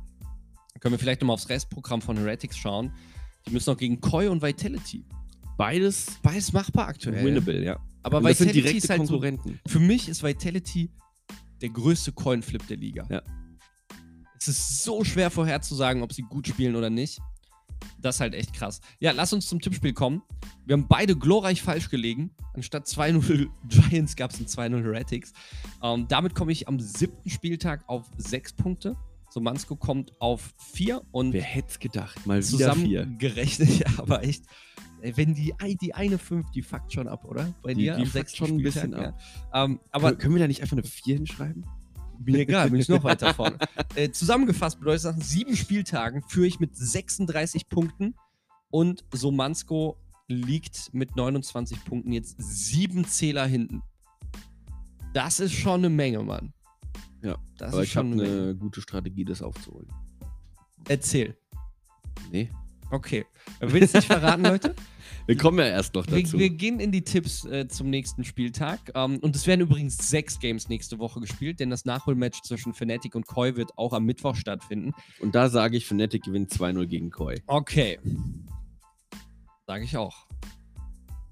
Können 0.80 0.92
wir 0.94 0.98
vielleicht 0.98 1.20
nochmal 1.20 1.34
aufs 1.34 1.48
Restprogramm 1.48 2.02
von 2.02 2.16
Heretics 2.16 2.58
schauen. 2.58 2.92
Die 3.46 3.50
müssen 3.52 3.70
noch 3.70 3.78
gegen 3.78 4.00
Koi 4.00 4.28
und 4.28 4.42
Vitality. 4.42 5.04
Beides 5.56 6.18
Beides 6.22 6.52
machbar 6.52 6.88
aktuell. 6.88 7.24
winnable, 7.24 7.64
ja. 7.64 7.78
Aber 8.02 8.18
Und 8.18 8.24
das 8.24 8.38
sind 8.38 8.48
Vitality 8.48 8.62
direkte 8.62 8.84
ist 8.84 8.90
halt 8.90 9.06
so, 9.06 9.14
Konkurrenten. 9.14 9.60
für 9.66 9.78
mich 9.78 10.08
ist 10.08 10.22
Vitality 10.22 10.90
der 11.62 11.70
größte 11.70 12.12
Coinflip 12.12 12.66
der 12.66 12.76
Liga. 12.76 13.06
Ja. 13.08 13.22
Es 14.38 14.48
ist 14.48 14.82
so 14.82 15.04
schwer 15.04 15.30
vorherzusagen, 15.30 16.02
ob 16.02 16.12
sie 16.12 16.22
gut 16.22 16.46
spielen 16.46 16.76
oder 16.76 16.90
nicht. 16.90 17.18
Das 18.04 18.16
ist 18.16 18.20
halt 18.20 18.34
echt 18.34 18.52
krass. 18.52 18.80
Ja, 19.00 19.12
lass 19.12 19.32
uns 19.32 19.46
zum 19.46 19.60
Tippspiel 19.60 19.94
kommen. 19.94 20.20
Wir 20.66 20.74
haben 20.74 20.86
beide 20.88 21.16
glorreich 21.16 21.62
falsch 21.62 21.88
gelegen. 21.88 22.30
Anstatt 22.52 22.86
2-0 22.86 23.48
Giants 23.68 24.14
gab 24.14 24.30
es 24.30 24.40
ein 24.40 24.46
2-0 24.46 24.82
Heretics. 24.82 25.32
Ähm, 25.82 26.06
damit 26.08 26.34
komme 26.34 26.52
ich 26.52 26.68
am 26.68 26.78
siebten 26.78 27.30
Spieltag 27.30 27.82
auf 27.86 28.04
sechs 28.18 28.52
Punkte. 28.52 28.94
Somansko 29.30 29.74
kommt 29.76 30.12
auf 30.20 30.52
vier 30.58 31.02
und 31.12 31.32
Wer 31.32 31.42
hätte 31.42 31.68
es 31.70 31.78
gedacht? 31.78 32.26
Mal 32.26 32.36
wieder 32.38 32.46
zusammen 32.46 32.84
vier. 32.84 33.06
gerechnet, 33.18 33.70
ja, 33.78 33.86
aber 33.96 34.22
echt. 34.22 34.44
Wenn 35.00 35.34
die, 35.34 35.52
die 35.80 35.94
eine 35.94 36.18
5, 36.18 36.50
die 36.52 36.62
fuckt 36.62 36.92
schon 36.92 37.08
ab, 37.08 37.24
oder? 37.24 37.52
Bei 37.62 37.74
Die- 37.74 37.82
dir 37.82 37.96
die 37.96 38.02
am 38.02 38.08
sechsten 38.08 38.36
schon 38.36 38.46
ein 38.56 38.58
Spieltag, 38.60 38.82
bisschen 38.90 38.94
ab. 38.94 39.18
Ja. 39.52 39.64
Ähm, 39.64 39.80
Aber 39.90 40.08
aber 40.08 40.16
können 40.16 40.34
wir 40.34 40.40
da 40.40 40.46
nicht 40.48 40.60
einfach 40.62 40.76
eine 40.76 40.82
4 40.86 41.16
hinschreiben? 41.16 41.66
Mir 42.18 42.38
egal, 42.40 42.70
bin 42.70 42.80
ich 42.80 42.88
noch 42.88 43.04
weiter 43.04 43.34
vorne. 43.34 43.58
Äh, 43.94 44.10
zusammengefasst 44.10 44.78
bedeutet 44.78 45.04
das, 45.04 45.16
nach 45.16 45.22
sieben 45.24 45.56
Spieltagen 45.56 46.22
führe 46.22 46.46
ich 46.46 46.60
mit 46.60 46.76
36 46.76 47.68
Punkten 47.68 48.14
und 48.70 49.04
Somansko 49.12 49.96
liegt 50.26 50.92
mit 50.92 51.16
29 51.16 51.84
Punkten 51.84 52.12
jetzt 52.12 52.36
sieben 52.38 53.04
Zähler 53.06 53.46
hinten. 53.46 53.82
Das 55.12 55.38
ist 55.40 55.52
schon 55.52 55.80
eine 55.80 55.90
Menge, 55.90 56.22
Mann. 56.22 56.52
Ja, 57.22 57.36
das 57.58 57.72
Aber 57.72 57.82
ist 57.82 57.88
ich 57.90 57.96
habe 57.96 58.08
schon 58.08 58.20
eine 58.20 58.30
eine 58.30 58.40
Menge. 58.40 58.54
gute 58.56 58.80
Strategie, 58.80 59.24
das 59.24 59.42
aufzuholen. 59.42 59.88
Erzähl. 60.88 61.36
Nee. 62.30 62.50
Okay. 62.90 63.24
Willst 63.60 63.94
du 63.94 63.98
nicht 63.98 64.06
verraten, 64.06 64.42
Leute? 64.44 64.74
Wir 65.26 65.38
kommen 65.38 65.58
ja 65.58 65.66
erst 65.66 65.94
noch 65.94 66.06
Wir, 66.06 66.22
dazu. 66.22 66.38
wir 66.38 66.50
gehen 66.50 66.80
in 66.80 66.92
die 66.92 67.02
Tipps 67.02 67.46
äh, 67.46 67.66
zum 67.66 67.88
nächsten 67.88 68.24
Spieltag. 68.24 68.92
Ähm, 68.94 69.18
und 69.20 69.34
es 69.34 69.46
werden 69.46 69.62
übrigens 69.62 69.96
sechs 70.10 70.38
Games 70.38 70.68
nächste 70.68 70.98
Woche 70.98 71.20
gespielt, 71.20 71.60
denn 71.60 71.70
das 71.70 71.86
Nachholmatch 71.86 72.42
zwischen 72.42 72.74
Fnatic 72.74 73.14
und 73.14 73.26
Koi 73.26 73.56
wird 73.56 73.70
auch 73.78 73.94
am 73.94 74.04
Mittwoch 74.04 74.36
stattfinden. 74.36 74.92
Und 75.20 75.34
da 75.34 75.48
sage 75.48 75.78
ich, 75.78 75.86
Fnatic 75.86 76.24
gewinnt 76.24 76.50
2-0 76.50 76.86
gegen 76.86 77.10
Koi. 77.10 77.36
Okay. 77.46 77.98
Sage 79.66 79.84
ich 79.84 79.96
auch. 79.96 80.26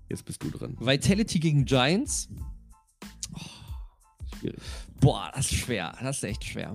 Jetzt 0.09 0.24
bist 0.24 0.42
du 0.42 0.50
dran. 0.50 0.74
Vitality 0.81 1.38
gegen 1.38 1.66
Giants. 1.66 2.31
Schwierig. 4.38 4.59
Boah, 5.00 5.31
das 5.35 5.52
ist 5.52 5.59
schwer. 5.59 5.94
Das 6.00 6.16
ist 6.16 6.24
echt 6.24 6.44
schwer. 6.44 6.74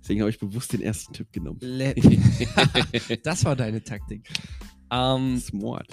Deswegen 0.00 0.20
habe 0.20 0.30
ich 0.30 0.38
bewusst 0.38 0.72
den 0.72 0.82
ersten 0.82 1.12
Tipp 1.12 1.32
genommen. 1.32 1.58
Das 3.24 3.44
war 3.44 3.56
deine 3.56 3.82
Taktik. 3.82 4.28
Ähm, 4.90 5.38
Smart. 5.38 5.88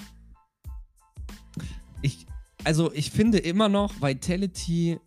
Also 2.66 2.92
ich 2.94 3.12
finde 3.12 3.38
immer 3.38 3.70
noch, 3.70 4.02
Vitality 4.02 5.00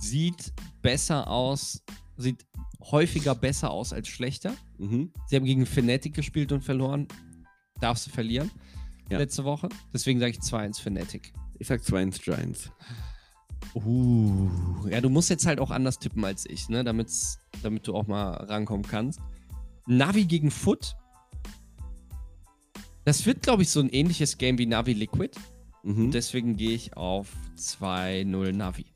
sieht 0.00 0.52
besser 0.80 1.28
aus, 1.28 1.82
sieht 2.16 2.46
häufiger 2.80 3.34
besser 3.34 3.70
aus 3.70 3.92
als 3.92 4.08
schlechter. 4.08 4.54
Mhm. 4.78 5.12
Sie 5.26 5.36
haben 5.36 5.44
gegen 5.44 5.66
Fnatic 5.66 6.14
gespielt 6.14 6.50
und 6.50 6.62
verloren. 6.62 7.06
Darfst 7.80 8.06
du 8.06 8.10
verlieren. 8.10 8.50
Ja. 9.10 9.18
Letzte 9.18 9.44
Woche. 9.44 9.68
Deswegen 9.92 10.18
sage 10.18 10.32
ich 10.32 10.38
2-1 10.38 10.80
Fnatic. 10.80 11.32
Ich 11.58 11.68
sag 11.68 11.82
2-1 11.82 12.22
Giants. 12.22 12.70
Uh. 13.74 14.48
Ja, 14.88 15.00
du 15.00 15.10
musst 15.10 15.30
jetzt 15.30 15.46
halt 15.46 15.60
auch 15.60 15.70
anders 15.70 15.98
tippen 15.98 16.24
als 16.24 16.46
ich, 16.46 16.68
ne? 16.68 16.82
Damit's, 16.84 17.38
damit 17.62 17.86
du 17.86 17.94
auch 17.94 18.06
mal 18.06 18.32
rankommen 18.32 18.86
kannst. 18.86 19.20
Navi 19.86 20.24
gegen 20.24 20.50
Foot. 20.50 20.96
Das 23.04 23.26
wird, 23.26 23.42
glaube 23.42 23.62
ich, 23.62 23.70
so 23.70 23.80
ein 23.80 23.90
ähnliches 23.90 24.38
Game 24.38 24.58
wie 24.58 24.66
Navi 24.66 24.92
Liquid. 24.92 25.36
Mhm. 25.82 26.10
Deswegen 26.10 26.56
gehe 26.56 26.72
ich 26.72 26.96
auf 26.96 27.28
2-0 27.56 28.52
Navi. 28.52 28.86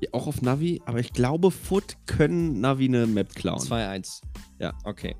Ja, 0.00 0.08
auch 0.12 0.26
auf 0.26 0.42
Navi, 0.42 0.80
aber 0.86 1.00
ich 1.00 1.12
glaube, 1.12 1.50
Foot 1.50 1.96
können 2.06 2.60
Navi 2.60 2.86
eine 2.86 3.06
Map 3.06 3.34
klauen. 3.34 3.60
2-1. 3.60 4.22
Ja. 4.58 4.72
Okay. 4.84 5.16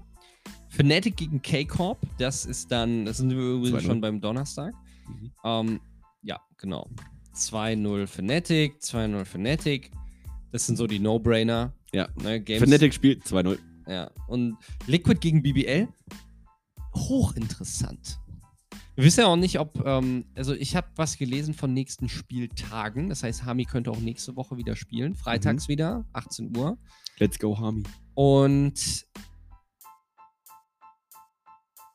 Fnatic 0.68 1.16
gegen 1.16 1.42
K-Corp, 1.42 1.98
das 2.18 2.44
ist 2.44 2.70
dann, 2.70 3.04
das 3.04 3.16
sind 3.16 3.30
wir 3.30 3.38
übrigens 3.38 3.82
2-0. 3.82 3.87
schon 3.87 4.00
beim 4.00 4.20
Donnerstag. 4.20 4.74
Mhm. 5.08 5.32
Ähm, 5.44 5.80
ja, 6.22 6.40
genau. 6.58 6.88
2-0 7.34 8.06
Fnatic, 8.06 8.78
2-0 8.80 9.24
Fnatic. 9.24 9.90
Das 10.52 10.66
sind 10.66 10.76
so 10.76 10.87
die 10.87 10.98
No-Brainer. 10.98 11.72
Ja. 11.92 12.08
Ne, 12.22 12.40
Games. 12.40 12.62
Fnatic 12.62 12.94
spielt 12.94 13.24
2-0. 13.24 13.58
Ja. 13.87 14.11
Und 14.28 14.56
Liquid 14.87 15.18
gegen 15.20 15.42
BBL, 15.42 15.88
hochinteressant. 16.94 18.20
Wir 18.98 19.04
wissen 19.04 19.20
ja 19.20 19.26
auch 19.28 19.37
nicht, 19.37 19.61
ob, 19.61 19.87
ähm, 19.87 20.24
also 20.34 20.54
ich 20.54 20.74
habe 20.74 20.88
was 20.96 21.18
gelesen 21.18 21.54
von 21.54 21.72
nächsten 21.72 22.08
Spieltagen. 22.08 23.08
Das 23.08 23.22
heißt, 23.22 23.44
Hami 23.44 23.64
könnte 23.64 23.92
auch 23.92 24.00
nächste 24.00 24.34
Woche 24.34 24.56
wieder 24.56 24.74
spielen. 24.74 25.14
Freitags 25.14 25.68
wieder, 25.68 26.04
18 26.14 26.56
Uhr. 26.56 26.76
Let's 27.18 27.38
go, 27.38 27.56
Hami. 27.56 27.84
Und 28.14 29.06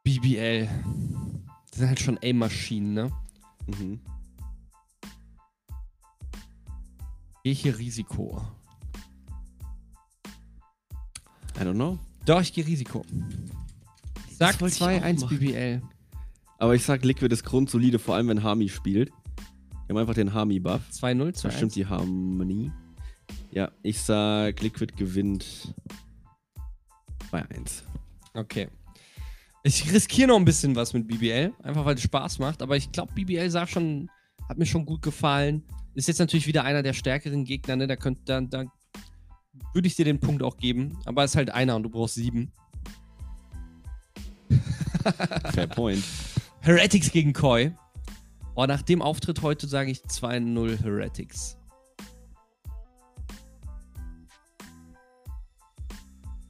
BBL. 0.03 0.69
Das 1.71 1.79
sind 1.79 1.89
halt 1.89 1.99
schon 1.99 2.17
A-Maschinen, 2.23 2.93
ne? 2.93 3.11
Mhm. 3.67 3.99
Gehe 7.43 7.51
ich 7.51 7.63
hier 7.63 7.77
Risiko? 7.77 8.41
I 11.57 11.63
don't 11.63 11.73
know. 11.73 11.99
Doch, 12.23 12.39
ich 12.39 12.53
gehe 12.53 12.65
Risiko. 12.65 13.05
Sag 14.31 14.61
wollte 14.61 14.75
ich 14.75 14.81
auch 14.81 14.87
2-1 14.87 15.19
machen. 15.19 15.37
BBL. 15.37 15.81
Aber 16.63 16.75
ich 16.75 16.85
sag, 16.85 17.03
Liquid 17.03 17.29
ist 17.33 17.43
grundsolide, 17.43 17.99
vor 17.99 18.15
allem 18.15 18.29
wenn 18.29 18.41
Hami 18.41 18.69
spielt. 18.69 19.09
Wir 19.09 19.89
haben 19.89 19.97
einfach 19.97 20.13
den 20.13 20.33
Hami-Buff. 20.33 20.79
2-0, 20.93 21.43
Da 21.43 21.51
stimmt 21.51 21.73
2-1. 21.73 21.73
die 21.73 21.85
Harmonie. 21.87 22.71
Ja, 23.51 23.69
ich 23.81 23.99
sag, 23.99 24.61
Liquid 24.61 24.93
gewinnt 24.95 25.75
bei 27.31 27.43
1. 27.49 27.83
Okay. 28.33 28.69
Ich 29.63 29.91
riskiere 29.91 30.29
noch 30.29 30.37
ein 30.37 30.45
bisschen 30.45 30.73
was 30.77 30.93
mit 30.93 31.05
BBL, 31.05 31.51
einfach 31.63 31.83
weil 31.83 31.95
es 31.95 32.01
Spaß 32.01 32.39
macht, 32.39 32.61
aber 32.61 32.77
ich 32.77 32.89
glaube, 32.93 33.11
BBL 33.13 33.49
sah 33.49 33.67
schon, 33.67 34.09
hat 34.47 34.57
mir 34.57 34.65
schon 34.65 34.85
gut 34.85 35.01
gefallen. 35.01 35.63
Ist 35.95 36.07
jetzt 36.07 36.19
natürlich 36.19 36.47
wieder 36.47 36.63
einer 36.63 36.81
der 36.81 36.93
stärkeren 36.93 37.43
Gegner, 37.43 37.75
ne? 37.75 37.87
Da 37.87 37.97
könnte 37.97 38.21
dann, 38.23 38.49
da 38.49 38.63
würde 39.73 39.87
ich 39.89 39.97
dir 39.97 40.05
den 40.05 40.21
Punkt 40.21 40.41
auch 40.41 40.55
geben, 40.55 40.97
aber 41.03 41.25
es 41.25 41.31
ist 41.31 41.35
halt 41.35 41.49
einer 41.49 41.75
und 41.75 41.83
du 41.83 41.89
brauchst 41.89 42.15
sieben. 42.15 42.53
Fair 45.51 45.67
point. 45.75 46.01
Heretics 46.63 47.11
gegen 47.11 47.33
Koi. 47.33 47.73
Oh, 48.55 48.65
nach 48.65 48.81
dem 48.81 49.01
Auftritt 49.01 49.41
heute 49.41 49.67
sage 49.67 49.91
ich 49.91 49.99
2-0 49.99 50.81
Heretics. 50.81 51.57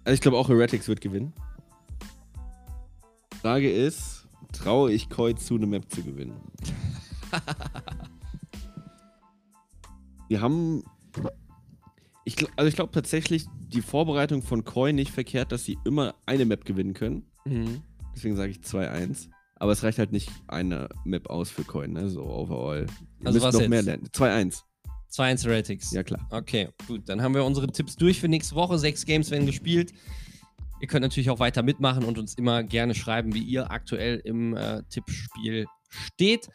Also 0.04 0.13
ich 0.13 0.21
glaube 0.21 0.38
auch 0.38 0.49
Heretics 0.49 0.88
wird 0.88 1.02
gewinnen. 1.02 1.34
Frage 3.41 3.71
ist, 3.71 4.28
traue 4.52 4.91
ich 4.91 5.10
Koi 5.10 5.34
zu, 5.34 5.56
eine 5.56 5.65
Map 5.65 5.91
zu 5.91 6.04
gewinnen? 6.04 6.39
Wir 10.28 10.41
haben. 10.41 10.84
Ich, 12.23 12.36
also 12.56 12.69
ich 12.69 12.76
glaube 12.76 12.91
tatsächlich, 12.91 13.47
die 13.73 13.82
Vorbereitung 13.82 14.43
von 14.43 14.63
Koi 14.63 14.93
nicht 14.93 15.12
verkehrt, 15.12 15.52
dass 15.52 15.65
sie 15.65 15.80
immer 15.86 16.13
eine 16.28 16.45
Map 16.45 16.65
gewinnen 16.65 16.93
können. 16.93 17.26
Mhm. 17.45 17.82
Deswegen 18.13 18.36
sage 18.36 18.52
ich 18.52 18.60
2-1. 18.60 19.33
Aber 19.63 19.71
es 19.71 19.82
reicht 19.82 19.97
halt 19.97 20.12
nicht 20.12 20.30
eine 20.49 20.89
Map 21.06 21.30
aus 21.30 21.49
für 21.49 21.63
Koi, 21.63 21.88
ne? 21.88 22.10
So 22.10 22.26
overall. 22.26 22.86
Ihr 23.21 23.28
Also 23.28 23.41
was 23.41 23.54
noch 23.54 23.62
jetzt? 23.62 23.69
mehr 23.69 23.82
lernen. 23.82 24.10
2-1. 24.12 24.60
2-1 25.10 25.43
Heretics. 25.45 25.91
Ja, 25.93 26.04
klar. 26.04 26.28
Okay, 26.32 26.67
gut. 26.86 27.08
Dann 27.08 27.21
haben 27.21 27.34
wir 27.34 27.45
unsere 27.45 27.67
Tipps 27.67 27.95
durch 27.95 28.19
für 28.19 28.28
nächste 28.28 28.56
Woche. 28.56 28.78
Sechs 28.78 29.06
Games 29.06 29.32
werden 29.32 29.45
gespielt. 29.45 29.93
Ihr 30.82 30.89
könnt 30.89 31.04
natürlich 31.04 31.30
auch 31.30 31.39
weiter 31.39 31.63
mitmachen 31.63 32.04
und 32.04 32.17
uns 32.19 32.34
immer 32.34 32.62
gerne 32.63 32.93
schreiben, 32.93 33.34
wie 33.34 33.41
ihr 33.41 33.71
aktuell 33.71 34.19
im 34.26 34.54
äh, 34.58 34.84
Tippspiel 34.89 35.65
steht. 35.88 36.49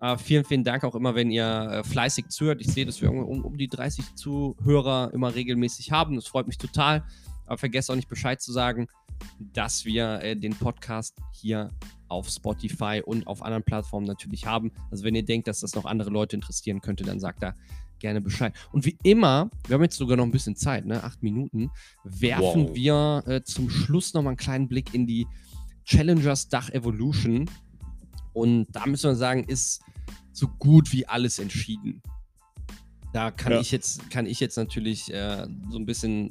Äh, 0.00 0.16
vielen, 0.16 0.46
vielen 0.46 0.64
Dank 0.64 0.84
auch 0.84 0.94
immer, 0.94 1.14
wenn 1.14 1.30
ihr 1.30 1.44
äh, 1.44 1.84
fleißig 1.84 2.28
zuhört. 2.28 2.62
Ich 2.62 2.68
sehe, 2.68 2.86
dass 2.86 3.02
wir 3.02 3.10
um, 3.12 3.44
um 3.44 3.58
die 3.58 3.68
30 3.68 4.14
Zuhörer 4.14 5.10
immer 5.12 5.34
regelmäßig 5.34 5.92
haben. 5.92 6.16
Das 6.16 6.26
freut 6.28 6.46
mich 6.46 6.56
total. 6.56 7.04
Aber 7.48 7.58
vergesst 7.58 7.90
auch 7.90 7.96
nicht 7.96 8.08
Bescheid 8.08 8.40
zu 8.40 8.52
sagen, 8.52 8.86
dass 9.52 9.84
wir 9.84 10.20
äh, 10.22 10.36
den 10.36 10.54
Podcast 10.54 11.16
hier 11.32 11.70
auf 12.08 12.28
Spotify 12.28 13.02
und 13.04 13.26
auf 13.26 13.42
anderen 13.42 13.64
Plattformen 13.64 14.06
natürlich 14.06 14.46
haben. 14.46 14.70
Also 14.90 15.04
wenn 15.04 15.14
ihr 15.14 15.24
denkt, 15.24 15.48
dass 15.48 15.60
das 15.60 15.74
noch 15.74 15.84
andere 15.84 16.10
Leute 16.10 16.36
interessieren 16.36 16.80
könnte, 16.80 17.04
dann 17.04 17.18
sagt 17.20 17.42
da 17.42 17.54
gerne 17.98 18.20
Bescheid. 18.20 18.54
Und 18.70 18.84
wie 18.86 18.96
immer, 19.02 19.50
wir 19.66 19.74
haben 19.74 19.82
jetzt 19.82 19.96
sogar 19.96 20.16
noch 20.16 20.24
ein 20.24 20.30
bisschen 20.30 20.54
Zeit, 20.56 20.86
ne? 20.86 21.02
Acht 21.02 21.22
Minuten, 21.22 21.70
werfen 22.04 22.68
Wow. 22.68 22.74
wir 22.76 23.22
äh, 23.26 23.42
zum 23.42 23.68
Schluss 23.68 24.14
nochmal 24.14 24.30
einen 24.32 24.36
kleinen 24.36 24.68
Blick 24.68 24.94
in 24.94 25.06
die 25.06 25.26
Challengers 25.84 26.48
Dach 26.48 26.70
Evolution. 26.70 27.50
Und 28.32 28.66
da 28.70 28.86
müssen 28.86 29.10
wir 29.10 29.16
sagen, 29.16 29.44
ist 29.44 29.82
so 30.32 30.46
gut 30.46 30.92
wie 30.92 31.06
alles 31.06 31.38
entschieden. 31.40 32.02
Da 33.12 33.30
kann 33.32 33.52
Ja. 33.52 33.60
ich 33.60 33.72
jetzt, 33.72 34.08
kann 34.10 34.26
ich 34.26 34.38
jetzt 34.38 34.56
natürlich 34.56 35.12
äh, 35.12 35.46
so 35.70 35.78
ein 35.78 35.86
bisschen 35.86 36.30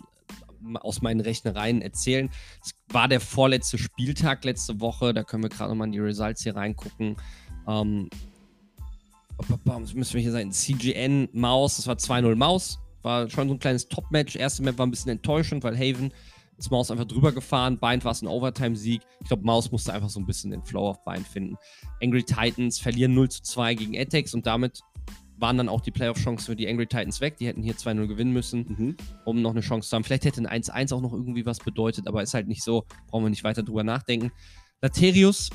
aus 0.75 1.01
meinen 1.01 1.21
Rechnereien 1.21 1.81
erzählen. 1.81 2.29
Es 2.63 2.73
war 2.89 3.07
der 3.07 3.19
vorletzte 3.19 3.77
Spieltag 3.77 4.43
letzte 4.45 4.79
Woche. 4.79 5.13
Da 5.13 5.23
können 5.23 5.43
wir 5.43 5.49
gerade 5.49 5.71
nochmal 5.71 5.87
in 5.87 5.93
die 5.93 5.99
Results 5.99 6.43
hier 6.43 6.55
reingucken. 6.55 7.15
Ähm, 7.67 8.09
müssen 9.93 10.13
wir 10.13 10.21
hier 10.21 10.31
sein. 10.31 10.51
CGN 10.51 11.29
Maus, 11.33 11.77
das 11.77 11.87
war 11.87 11.95
2-0 11.95 12.35
Maus. 12.35 12.79
War 13.03 13.29
schon 13.29 13.47
so 13.47 13.53
ein 13.55 13.59
kleines 13.59 13.87
Top-Match. 13.87 14.35
Erste 14.35 14.63
Map 14.63 14.77
war 14.77 14.85
ein 14.85 14.91
bisschen 14.91 15.11
enttäuschend, 15.11 15.63
weil 15.63 15.75
Haven 15.77 16.11
ist 16.57 16.71
Maus 16.71 16.89
einfach 16.89 17.05
drüber 17.05 17.31
gefahren. 17.31 17.77
Bind 17.77 18.03
war 18.03 18.11
es 18.11 18.21
ein 18.21 18.27
Overtime-Sieg. 18.27 19.01
Ich 19.21 19.27
glaube, 19.27 19.43
Maus 19.43 19.71
musste 19.71 19.93
einfach 19.93 20.09
so 20.09 20.19
ein 20.19 20.25
bisschen 20.25 20.51
den 20.51 20.63
Flow 20.63 20.89
auf 20.89 21.03
Bind 21.03 21.27
finden. 21.27 21.55
Angry 22.01 22.23
Titans 22.23 22.79
verlieren 22.79 23.13
0 23.13 23.29
zu 23.29 23.43
2 23.43 23.75
gegen 23.75 23.97
Atex 23.97 24.33
und 24.33 24.45
damit 24.47 24.81
waren 25.37 25.57
dann 25.57 25.69
auch 25.69 25.81
die 25.81 25.91
Playoff-Chancen 25.91 26.45
für 26.45 26.55
die 26.55 26.67
Angry 26.67 26.87
Titans 26.87 27.21
weg. 27.21 27.37
Die 27.37 27.47
hätten 27.47 27.61
hier 27.61 27.75
2-0 27.75 28.07
gewinnen 28.07 28.33
müssen 28.33 28.65
Mhm. 28.77 28.97
um 29.25 29.41
noch 29.41 29.51
eine 29.51 29.61
Chance 29.61 29.89
zu 29.89 29.95
haben. 29.95 30.03
Vielleicht 30.03 30.25
hätte 30.25 30.41
ein 30.41 30.47
1-1 30.63 30.93
auch 30.93 31.01
noch 31.01 31.13
irgendwie 31.13 31.45
was 31.45 31.59
bedeutet, 31.59 32.07
aber 32.07 32.23
ist 32.23 32.33
halt 32.33 32.47
nicht 32.47 32.63
so. 32.63 32.85
Brauchen 33.07 33.25
wir 33.25 33.29
nicht 33.29 33.43
weiter 33.43 33.63
drüber 33.63 33.83
nachdenken. 33.83 34.31
Laterius, 34.81 35.49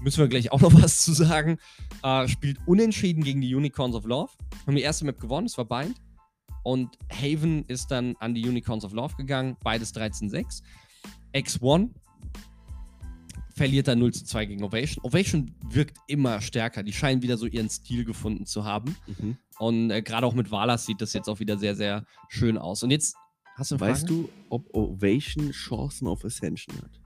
müssen 0.00 0.20
wir 0.20 0.28
gleich 0.28 0.52
auch 0.52 0.60
noch 0.60 0.72
was 0.82 1.02
zu 1.02 1.12
sagen, 1.12 1.58
äh, 2.02 2.28
spielt 2.28 2.58
unentschieden 2.66 3.22
gegen 3.24 3.40
die 3.40 3.54
Unicorns 3.54 3.94
of 3.94 4.04
Love. 4.04 4.30
Haben 4.66 4.76
die 4.76 4.82
erste 4.82 5.04
Map 5.04 5.20
gewonnen, 5.20 5.46
das 5.46 5.56
war 5.58 5.64
Bind. 5.64 5.96
Und 6.62 6.98
Haven 7.12 7.64
ist 7.68 7.90
dann 7.92 8.16
an 8.18 8.34
die 8.34 8.46
Unicorns 8.46 8.84
of 8.84 8.92
Love 8.92 9.14
gegangen, 9.16 9.56
beides 9.62 9.94
13-6. 9.94 10.62
X1 11.32 11.90
verliert 13.56 13.88
dann 13.88 13.98
0 13.98 14.12
zu 14.12 14.24
2 14.24 14.46
gegen 14.46 14.62
Ovation. 14.62 15.04
Ovation 15.04 15.54
wirkt 15.70 15.96
immer 16.06 16.40
stärker. 16.42 16.82
Die 16.82 16.92
scheinen 16.92 17.22
wieder 17.22 17.38
so 17.38 17.46
ihren 17.46 17.70
Stil 17.70 18.04
gefunden 18.04 18.44
zu 18.44 18.64
haben. 18.64 18.94
Mhm. 19.06 19.38
Und 19.58 19.90
äh, 19.90 20.02
gerade 20.02 20.26
auch 20.26 20.34
mit 20.34 20.50
Walas 20.50 20.84
sieht 20.84 21.00
das 21.00 21.14
jetzt 21.14 21.28
auch 21.28 21.40
wieder 21.40 21.56
sehr, 21.56 21.74
sehr 21.74 22.04
schön 22.28 22.58
aus. 22.58 22.82
Und 22.82 22.90
jetzt 22.90 23.16
hast 23.54 23.70
du 23.70 23.76
eine 23.76 23.80
Weißt 23.80 24.08
du, 24.08 24.28
ob 24.50 24.72
Ovation 24.74 25.50
Chancen 25.52 26.06
auf 26.06 26.24
Ascension 26.24 26.76
hat? 26.82 27.00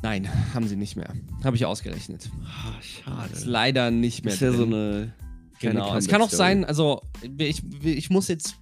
Nein, 0.00 0.28
haben 0.54 0.66
sie 0.66 0.76
nicht 0.76 0.96
mehr. 0.96 1.12
Habe 1.44 1.56
ich 1.56 1.66
ausgerechnet. 1.66 2.30
Ah, 2.44 2.80
schade. 2.80 3.32
Ist 3.32 3.44
leider 3.44 3.90
nicht 3.90 4.24
mehr. 4.24 4.32
Ist 4.32 4.40
ja 4.40 4.52
so 4.52 4.64
drin. 4.64 4.74
eine. 4.74 5.14
kleine 5.58 5.80
Genau. 5.80 5.96
Es 5.96 6.08
kann 6.08 6.22
auch 6.22 6.30
sein, 6.30 6.64
also 6.64 7.02
ich, 7.36 7.62
ich 7.82 8.08
muss 8.08 8.28
jetzt 8.28 8.56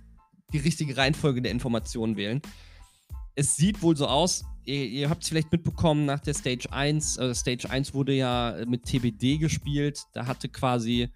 die 0.52 0.58
richtige 0.58 0.96
Reihenfolge 0.96 1.42
der 1.42 1.52
Informationen 1.52 2.16
wählen. 2.16 2.40
Es 3.36 3.54
sieht 3.54 3.82
wohl 3.82 3.96
so 3.96 4.06
aus, 4.06 4.44
ihr, 4.64 4.86
ihr 4.86 5.10
habt 5.10 5.22
es 5.22 5.28
vielleicht 5.28 5.52
mitbekommen, 5.52 6.06
nach 6.06 6.20
der 6.20 6.34
Stage 6.34 6.72
1, 6.72 7.18
äh, 7.18 7.34
Stage 7.34 7.68
1 7.68 7.92
wurde 7.92 8.14
ja 8.14 8.56
mit 8.66 8.84
TBD 8.84 9.38
gespielt. 9.38 10.04
Da 10.14 10.26
hatte 10.26 10.48
quasi 10.48 11.10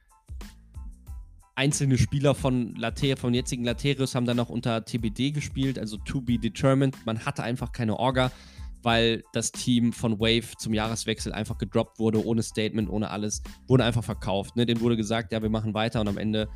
einzelne 1.54 1.98
Spieler 1.98 2.34
von 2.34 2.74
Later, 2.76 3.16
von 3.16 3.34
jetzigen 3.34 3.64
Laterius 3.64 4.14
haben 4.14 4.26
dann 4.26 4.38
auch 4.38 4.50
unter 4.50 4.84
TBD 4.84 5.32
gespielt, 5.32 5.78
also 5.78 5.96
to 5.96 6.20
be 6.20 6.38
determined. 6.38 6.96
Man 7.04 7.24
hatte 7.24 7.42
einfach 7.42 7.72
keine 7.72 7.98
Orga, 7.98 8.30
weil 8.82 9.22
das 9.32 9.52
Team 9.52 9.92
von 9.92 10.20
Wave 10.20 10.56
zum 10.58 10.74
Jahreswechsel 10.74 11.32
einfach 11.32 11.58
gedroppt 11.58 11.98
wurde, 11.98 12.24
ohne 12.24 12.42
Statement, 12.42 12.88
ohne 12.88 13.10
alles, 13.10 13.42
wurde 13.66 13.84
einfach 13.84 14.04
verkauft. 14.04 14.56
Ne? 14.56 14.66
Denen 14.66 14.80
wurde 14.80 14.96
gesagt, 14.96 15.32
ja, 15.32 15.42
wir 15.42 15.50
machen 15.50 15.74
weiter 15.74 16.00
und 16.00 16.08
am 16.08 16.18
Ende 16.18 16.48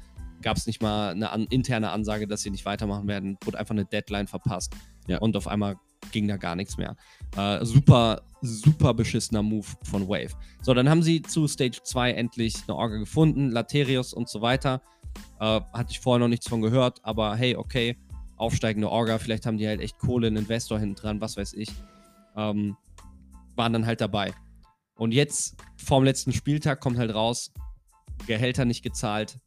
gab 0.45 0.57
es 0.59 0.67
nicht 0.67 0.81
mal 0.81 1.11
eine 1.11 1.31
an, 1.31 1.47
interne 1.49 1.91
Ansage, 1.91 2.29
dass 2.29 2.43
sie 2.43 2.51
nicht 2.51 2.65
weitermachen 2.67 3.09
werden, 3.09 3.37
wurde 3.45 3.59
einfach 3.59 3.75
eine 3.75 3.87
Deadline 3.87 4.29
verpasst 4.29 4.75
Ja. 5.09 5.19
und 5.19 5.37
auf 5.37 5.49
einmal 5.49 5.77
ging 6.13 6.29
da 6.29 6.37
gar 6.37 6.55
nichts 6.55 6.77
mehr. 6.77 6.97
Äh, 7.37 7.65
super, 7.65 8.23
super 8.43 8.93
beschissener 8.93 9.43
Move 9.43 9.67
von 9.83 10.07
Wave. 10.07 10.35
So, 10.63 10.75
dann 10.75 10.89
haben 10.89 11.03
sie 11.03 11.23
zu 11.23 11.49
Stage 11.49 11.81
2 11.83 12.13
endlich 12.13 12.55
eine 12.69 12.77
Orga 12.77 12.99
gefunden, 12.99 13.51
Laterius 13.51 14.13
und 14.13 14.29
so 14.29 14.43
weiter. 14.43 14.83
Äh, 15.41 15.61
hatte 15.73 15.91
ich 15.91 16.01
vorher 16.01 16.21
noch 16.21 16.29
nichts 16.29 16.47
von 16.47 16.61
gehört, 16.61 17.01
aber 17.03 17.35
hey, 17.37 17.57
okay, 17.57 17.97
aufsteigende 18.37 18.91
Orga, 18.91 19.19
vielleicht 19.19 19.47
haben 19.47 19.57
die 19.57 19.67
halt 19.67 19.81
echt 19.81 19.99
Kohle, 19.99 20.27
einen 20.27 20.37
Investor 20.37 20.79
hinten 20.79 20.97
dran, 20.97 21.21
was 21.23 21.39
weiß 21.39 21.55
ich. 21.55 21.71
Ähm, 22.37 22.77
waren 23.57 23.73
dann 23.73 23.87
halt 23.87 24.01
dabei. 24.03 24.35
Und 24.97 25.13
jetzt, 25.13 25.57
vorm 25.77 26.05
letzten 26.05 26.33
Spieltag, 26.33 26.81
kommt 26.81 26.99
halt 26.99 27.15
raus, 27.15 27.51
Gehälter 28.27 28.65
nicht 28.65 28.83
gezahlt, 28.83 29.39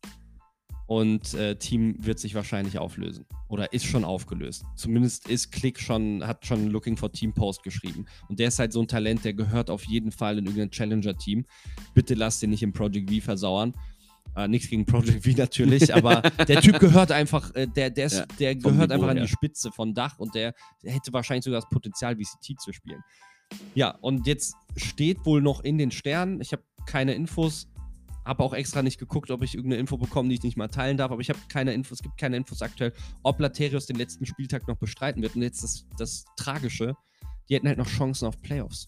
Und 0.88 1.34
äh, 1.34 1.58
Team 1.58 1.96
wird 2.00 2.18
sich 2.18 2.34
wahrscheinlich 2.34 2.80
auflösen. 2.80 3.26
Oder 3.50 3.74
ist 3.74 3.86
schon 3.86 4.06
aufgelöst. 4.06 4.64
Zumindest 4.76 5.28
ist 5.28 5.52
Click 5.52 5.80
schon, 5.80 6.26
hat 6.26 6.46
schon 6.46 6.68
Looking 6.68 6.96
for 6.96 7.12
Team 7.12 7.34
Post 7.34 7.62
geschrieben. 7.64 8.06
Und 8.30 8.40
der 8.40 8.48
ist 8.48 8.60
halt 8.60 8.72
so 8.72 8.82
ein 8.82 8.88
Talent, 8.88 9.26
der 9.26 9.34
gehört 9.34 9.70
auf 9.70 9.84
jeden 9.84 10.12
Fall 10.12 10.38
in 10.38 10.46
irgendein 10.46 10.72
Challenger-Team. 10.72 11.46
Bitte 11.94 12.14
lasst 12.14 12.42
den 12.42 12.52
nicht 12.52 12.64
im 12.64 12.72
Project 12.72 13.12
V 13.12 13.20
versauern. 13.22 13.74
Äh, 14.36 14.48
nichts 14.48 14.70
gegen 14.70 14.86
Project 14.86 15.26
V 15.26 15.32
natürlich, 15.38 15.94
aber 15.94 16.22
der 16.48 16.62
Typ 16.62 16.80
gehört 16.80 17.12
einfach, 17.12 17.54
äh, 17.56 17.68
der, 17.68 17.90
der, 17.90 18.06
ist, 18.06 18.20
Ja, 18.20 18.26
der 18.40 18.56
gehört 18.56 18.90
Niveau 18.90 18.94
einfach 18.94 19.10
an 19.10 19.18
die. 19.18 19.28
Spitze 19.28 19.72
von 19.72 19.94
Dach 19.94 20.18
und 20.20 20.36
der, 20.36 20.54
der 20.84 20.94
hätte 20.94 21.12
wahrscheinlich 21.12 21.44
sogar 21.44 21.60
das 21.62 21.70
Potenzial, 21.70 22.16
VCT 22.16 22.60
zu 22.60 22.72
spielen. 22.72 23.04
Ja, 23.76 23.92
und 24.02 24.28
jetzt 24.28 24.56
steht 24.76 25.26
wohl 25.26 25.42
noch 25.42 25.62
in 25.62 25.78
den 25.78 25.92
Sternen. 25.92 26.40
Ich 26.42 26.52
habe 26.52 26.64
keine 26.86 27.14
Infos, 27.14 27.68
habe 28.28 28.44
auch 28.44 28.54
extra 28.54 28.84
nicht 28.84 29.00
geguckt, 29.00 29.32
ob 29.32 29.42
ich 29.42 29.56
irgendeine 29.56 29.80
Info 29.80 29.98
bekomme, 29.98 30.30
die 30.30 30.36
ich 30.36 30.44
nicht 30.44 30.58
mal 30.58 30.68
teilen 30.68 30.98
darf, 30.98 31.12
aber 31.12 31.22
ich 31.22 31.30
habe 31.30 31.40
keine 31.48 31.74
Infos, 31.74 32.00
es 32.00 32.04
gibt 32.04 32.18
keine 32.18 32.36
Infos 32.36 32.62
aktuell, 32.62 32.94
ob 33.24 33.40
Laterius 33.40 33.86
den 33.86 33.96
letzten 33.96 34.26
Spieltag 34.26 34.68
noch 34.68 34.78
bestreiten 34.78 35.22
wird. 35.22 35.36
Und 35.36 35.42
jetzt 35.42 35.64
das, 35.64 35.86
das 35.98 36.26
Tragische, 36.36 36.96
die 37.50 37.56
hätten 37.56 37.68
halt 37.68 37.78
noch 37.78 37.88
Chancen 37.88 38.28
auf 38.28 38.40
Playoffs. 38.42 38.88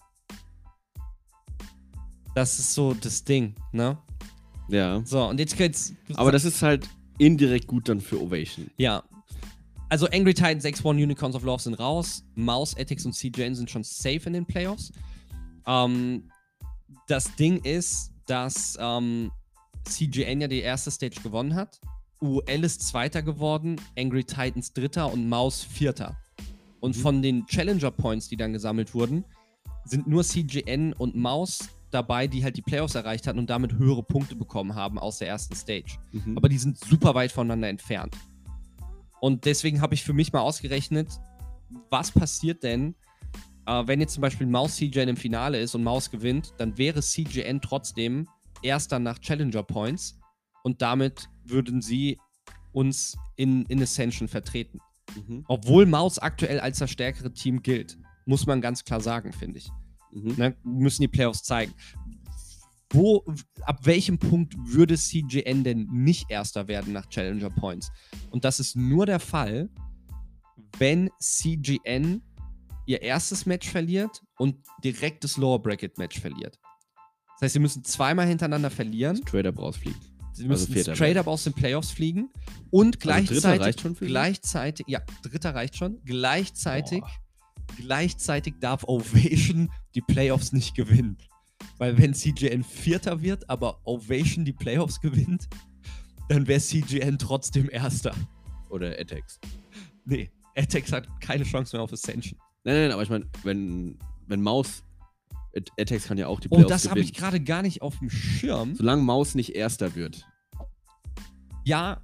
Das 2.34 2.58
ist 2.58 2.74
so 2.74 2.94
das 2.94 3.24
Ding, 3.24 3.54
ne? 3.72 3.98
Ja. 4.68 5.02
So, 5.04 5.26
und 5.26 5.40
jetzt 5.40 5.56
geht's. 5.56 5.94
Aber 6.14 6.30
das 6.30 6.44
ist 6.44 6.62
halt 6.62 6.88
indirekt 7.18 7.66
gut 7.66 7.88
dann 7.88 8.00
für 8.00 8.20
Ovation. 8.20 8.70
Ja. 8.76 9.02
Also 9.88 10.06
Angry 10.06 10.34
Titans, 10.34 10.64
X1 10.64 11.02
Unicorns 11.02 11.34
of 11.34 11.42
Love 11.42 11.62
sind 11.62 11.74
raus. 11.74 12.22
Mouse, 12.36 12.76
Ethics 12.76 13.04
und 13.04 13.12
CJN 13.12 13.56
sind 13.56 13.70
schon 13.70 13.82
safe 13.82 14.20
in 14.26 14.34
den 14.34 14.46
Playoffs. 14.46 14.92
Ähm, 15.66 16.30
das 17.08 17.34
Ding 17.34 17.58
ist, 17.64 18.09
dass 18.30 18.78
ähm, 18.80 19.32
CJN 19.84 20.40
ja 20.42 20.48
die 20.48 20.60
erste 20.60 20.90
Stage 20.90 21.20
gewonnen 21.22 21.54
hat. 21.54 21.80
UL 22.20 22.64
ist 22.64 22.86
Zweiter 22.86 23.22
geworden, 23.22 23.80
Angry 23.98 24.22
Titans 24.24 24.72
Dritter 24.72 25.12
und 25.12 25.28
Mouse 25.28 25.62
Vierter. 25.64 26.16
Und 26.80 26.96
Mhm. 26.96 27.00
von 27.00 27.22
den 27.22 27.46
Challenger 27.46 27.90
Points, 27.90 28.28
die 28.28 28.36
dann 28.36 28.52
gesammelt 28.52 28.94
wurden, 28.94 29.24
sind 29.84 30.06
nur 30.06 30.22
CJN 30.22 30.92
und 30.92 31.16
Mouse 31.16 31.70
dabei, 31.90 32.28
die 32.28 32.44
halt 32.44 32.56
die 32.56 32.62
Playoffs 32.62 32.94
erreicht 32.94 33.26
hatten 33.26 33.38
und 33.40 33.50
damit 33.50 33.72
höhere 33.72 34.02
Punkte 34.04 34.36
bekommen 34.36 34.74
haben 34.76 34.98
aus 34.98 35.18
der 35.18 35.26
ersten 35.28 35.56
Stage 35.56 35.98
Mhm. 36.12 36.36
aber 36.36 36.48
die 36.48 36.58
sind 36.58 36.78
super 36.78 37.14
weit 37.16 37.32
voneinander 37.32 37.68
entfernt. 37.68 38.14
Und 39.20 39.44
deswegen 39.44 39.80
habe 39.80 39.94
ich 39.94 40.04
für 40.04 40.12
mich 40.12 40.32
mal 40.32 40.40
ausgerechnet, 40.40 41.08
was 41.90 42.12
passiert 42.12 42.62
denn, 42.62 42.94
äh, 43.66 43.86
wenn 43.86 44.00
jetzt 44.00 44.14
zum 44.14 44.22
Beispiel 44.22 44.46
Maus 44.46 44.76
CJN 44.76 45.08
im 45.08 45.16
Finale 45.16 45.60
ist 45.60 45.74
und 45.74 45.82
Maus 45.82 46.10
gewinnt, 46.10 46.52
dann 46.58 46.76
wäre 46.78 47.00
CJN 47.00 47.60
trotzdem 47.60 48.28
erster 48.62 48.98
nach 48.98 49.18
Challenger 49.18 49.62
Points 49.62 50.18
und 50.62 50.82
damit 50.82 51.28
würden 51.44 51.80
sie 51.80 52.18
uns 52.72 53.16
in, 53.36 53.64
in 53.66 53.82
Ascension 53.82 54.28
vertreten. 54.28 54.80
Mhm. 55.14 55.44
Obwohl 55.48 55.86
Maus 55.86 56.18
aktuell 56.18 56.60
als 56.60 56.78
das 56.78 56.90
stärkere 56.90 57.32
Team 57.32 57.62
gilt, 57.62 57.98
muss 58.26 58.46
man 58.46 58.60
ganz 58.60 58.84
klar 58.84 59.00
sagen, 59.00 59.32
finde 59.32 59.58
ich. 59.58 59.70
Mhm. 60.12 60.34
Ne, 60.36 60.56
müssen 60.62 61.02
die 61.02 61.08
Playoffs 61.08 61.42
zeigen. 61.42 61.72
Wo, 62.92 63.24
ab 63.62 63.86
welchem 63.86 64.18
Punkt 64.18 64.54
würde 64.58 64.96
CGN 64.96 65.62
denn 65.62 65.86
nicht 65.92 66.28
Erster 66.28 66.66
werden 66.66 66.92
nach 66.92 67.06
Challenger 67.06 67.50
Points? 67.50 67.92
Und 68.30 68.44
das 68.44 68.58
ist 68.58 68.76
nur 68.76 69.06
der 69.06 69.20
Fall, 69.20 69.70
wenn 70.78 71.08
CGN 71.20 72.22
ihr 72.90 73.02
erstes 73.02 73.46
Match 73.46 73.68
verliert 73.68 74.20
und 74.36 74.56
direkt 74.82 75.22
das 75.22 75.36
Lower 75.36 75.62
Bracket 75.62 75.96
Match 75.96 76.18
verliert. 76.18 76.58
Das 77.34 77.42
heißt, 77.42 77.52
sie 77.54 77.60
müssen 77.60 77.84
zweimal 77.84 78.26
hintereinander 78.26 78.70
verlieren. 78.70 79.24
Trader 79.24 79.54
rausfliegt. 79.54 80.00
Sie 80.32 80.46
müssen 80.46 80.72
Vierter 80.72 80.94
straight 80.94 81.16
up 81.16 81.26
aus 81.26 81.44
den 81.44 81.52
Playoffs 81.52 81.90
fliegen 81.90 82.30
und 82.70 83.04
Also 83.06 83.32
Dritter 83.32 83.40
gleichzeitig, 83.48 83.60
reicht 83.60 83.80
schon 83.80 83.94
für 83.94 84.04
sie? 84.04 84.10
gleichzeitig, 84.10 84.86
ja, 84.88 85.00
Dritter 85.22 85.54
reicht 85.54 85.76
schon. 85.76 86.00
Gleichzeitig, 86.04 87.00
Boah. 87.00 87.10
gleichzeitig 87.76 88.54
darf 88.60 88.84
Ovation 88.84 89.70
die 89.94 90.00
Playoffs 90.00 90.52
nicht 90.52 90.74
gewinnen. 90.74 91.16
Weil 91.78 91.96
wenn 91.98 92.14
CGN 92.14 92.64
Vierter 92.64 93.22
wird, 93.22 93.48
aber 93.48 93.80
Ovation 93.84 94.44
die 94.44 94.52
Playoffs 94.52 95.00
gewinnt, 95.00 95.48
dann 96.28 96.46
wäre 96.46 96.60
CGN 96.60 97.18
trotzdem 97.18 97.68
Erster. 97.70 98.14
Oder 98.68 98.98
Etex. 98.98 99.38
Nee, 100.04 100.30
Atex 100.56 100.92
hat 100.92 101.08
keine 101.20 101.44
Chance 101.44 101.76
mehr 101.76 101.82
auf 101.82 101.92
Ascension. 101.92 102.38
Nein, 102.64 102.74
nein, 102.76 102.90
aber 102.92 103.02
ich 103.02 103.10
meine, 103.10 103.26
wenn, 103.42 103.98
wenn 104.26 104.42
Maus. 104.42 104.82
Etex 105.76 106.04
kann 106.04 106.16
ja 106.16 106.28
auch 106.28 106.38
die 106.38 106.46
Oh, 106.50 106.54
Playoffs 106.56 106.70
das 106.84 106.90
habe 106.90 107.00
ich 107.00 107.12
gerade 107.12 107.40
gar 107.40 107.62
nicht 107.62 107.82
auf 107.82 107.98
dem 107.98 108.08
Schirm. 108.08 108.76
Solange 108.76 109.02
Maus 109.02 109.34
nicht 109.34 109.54
Erster 109.56 109.96
wird. 109.96 110.24
Ja, 111.64 112.00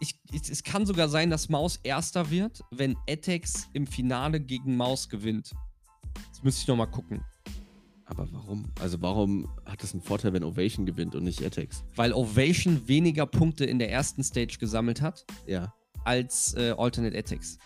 ich, 0.00 0.18
ich, 0.32 0.50
es 0.50 0.62
kann 0.64 0.84
sogar 0.84 1.08
sein, 1.08 1.30
dass 1.30 1.48
Maus 1.48 1.78
Erster 1.84 2.30
wird, 2.30 2.62
wenn 2.72 2.96
Etex 3.06 3.68
im 3.72 3.86
Finale 3.86 4.40
gegen 4.40 4.76
Maus 4.76 5.08
gewinnt. 5.08 5.52
Das 6.30 6.42
müsste 6.42 6.62
ich 6.62 6.66
nochmal 6.68 6.90
gucken. 6.90 7.24
Aber 8.04 8.26
warum? 8.32 8.64
Also 8.80 9.00
warum 9.00 9.48
hat 9.64 9.82
das 9.82 9.92
einen 9.92 10.02
Vorteil, 10.02 10.32
wenn 10.32 10.44
Ovation 10.44 10.86
gewinnt 10.86 11.14
und 11.14 11.24
nicht 11.24 11.40
Etex? 11.42 11.84
Weil 11.94 12.12
Ovation 12.12 12.86
weniger 12.88 13.26
Punkte 13.26 13.64
in 13.64 13.78
der 13.78 13.90
ersten 13.90 14.22
Stage 14.24 14.58
gesammelt 14.58 15.00
hat 15.02 15.24
Ja. 15.46 15.72
als 16.04 16.54
äh, 16.54 16.74
Alternate 16.76 17.16
Ethics. 17.16 17.58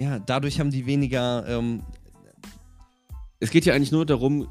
Ja, 0.00 0.18
dadurch 0.18 0.60
haben 0.60 0.70
die 0.70 0.86
weniger. 0.86 1.44
Ähm, 1.48 1.82
Es 3.40 3.50
geht 3.50 3.64
ja 3.64 3.74
eigentlich 3.74 3.92
nur 3.92 4.06
darum, 4.06 4.48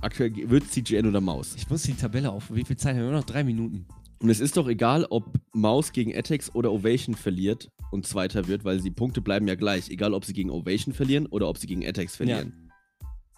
aktuell 0.00 0.32
wird 0.50 0.70
CGN 0.70 1.06
oder 1.06 1.20
Maus. 1.20 1.54
ich 1.56 1.68
muss 1.68 1.82
die 1.82 1.94
Tabelle 1.94 2.30
auf. 2.30 2.52
Wie 2.54 2.64
viel 2.64 2.76
Zeit 2.76 2.96
haben 2.96 3.04
wir? 3.04 3.12
Noch 3.12 3.24
drei 3.24 3.44
Minuten. 3.44 3.86
Und 4.20 4.30
es 4.30 4.40
ist 4.40 4.56
doch 4.56 4.68
egal, 4.68 5.06
ob 5.10 5.38
Maus 5.52 5.92
gegen 5.92 6.10
Etex 6.10 6.54
oder 6.54 6.72
Ovation 6.72 7.14
verliert 7.14 7.70
und 7.90 8.06
Zweiter 8.06 8.46
wird, 8.48 8.64
weil 8.64 8.80
die 8.80 8.90
Punkte 8.90 9.20
bleiben 9.20 9.46
ja 9.48 9.54
gleich. 9.54 9.90
Egal, 9.90 10.14
ob 10.14 10.24
sie 10.24 10.32
gegen 10.32 10.50
Ovation 10.50 10.94
verlieren 10.94 11.26
oder 11.26 11.48
ob 11.48 11.58
sie 11.58 11.66
gegen 11.66 11.82
Etex 11.82 12.16
verlieren. 12.16 12.70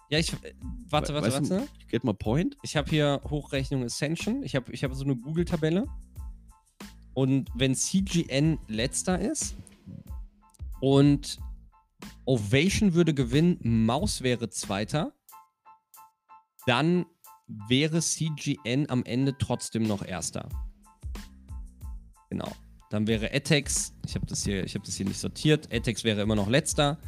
Ja, 0.09 0.19
ich. 0.19 0.31
Äh, 0.31 0.53
warte, 0.89 1.13
warte, 1.13 1.27
Weißt 1.27 1.45
du- 1.51 1.55
warte. 1.55 1.67
Get 1.89 2.05
mal 2.05 2.13
Point? 2.13 2.55
Ich 2.63 2.77
habe 2.77 2.89
hier 2.89 3.19
Hochrechnung 3.29 3.83
Ascension. 3.83 4.43
Ich 4.43 4.55
habe 4.55 4.71
ich 4.71 4.83
hab 4.85 4.93
so 4.93 5.03
eine 5.03 5.17
Google-Tabelle. 5.17 5.85
Und 7.13 7.49
wenn 7.55 7.75
CGN 7.75 8.57
letzter 8.67 9.19
ist 9.19 9.55
und 10.81 11.39
Ovation 12.25 12.93
würde 12.93 13.13
gewinnen, 13.13 13.85
Maus 13.85 14.21
wäre 14.21 14.49
zweiter, 14.49 15.13
dann 16.65 17.05
wäre 17.47 18.01
CGN 18.01 18.89
am 18.89 19.03
Ende 19.03 19.37
trotzdem 19.37 19.83
noch 19.83 20.03
erster. 20.03 20.49
Genau. 22.29 22.51
Dann 22.89 23.07
wäre 23.07 23.31
Etex, 23.31 23.93
ich 24.05 24.15
habe 24.15 24.25
das, 24.25 24.43
hier- 24.43 24.65
hab 24.65 24.83
das 24.83 24.95
hier 24.95 25.05
nicht 25.05 25.19
sortiert, 25.19 25.71
Etex 25.71 26.03
wäre 26.03 26.21
immer 26.21 26.35
noch 26.35 26.47
letzter, 26.49 26.99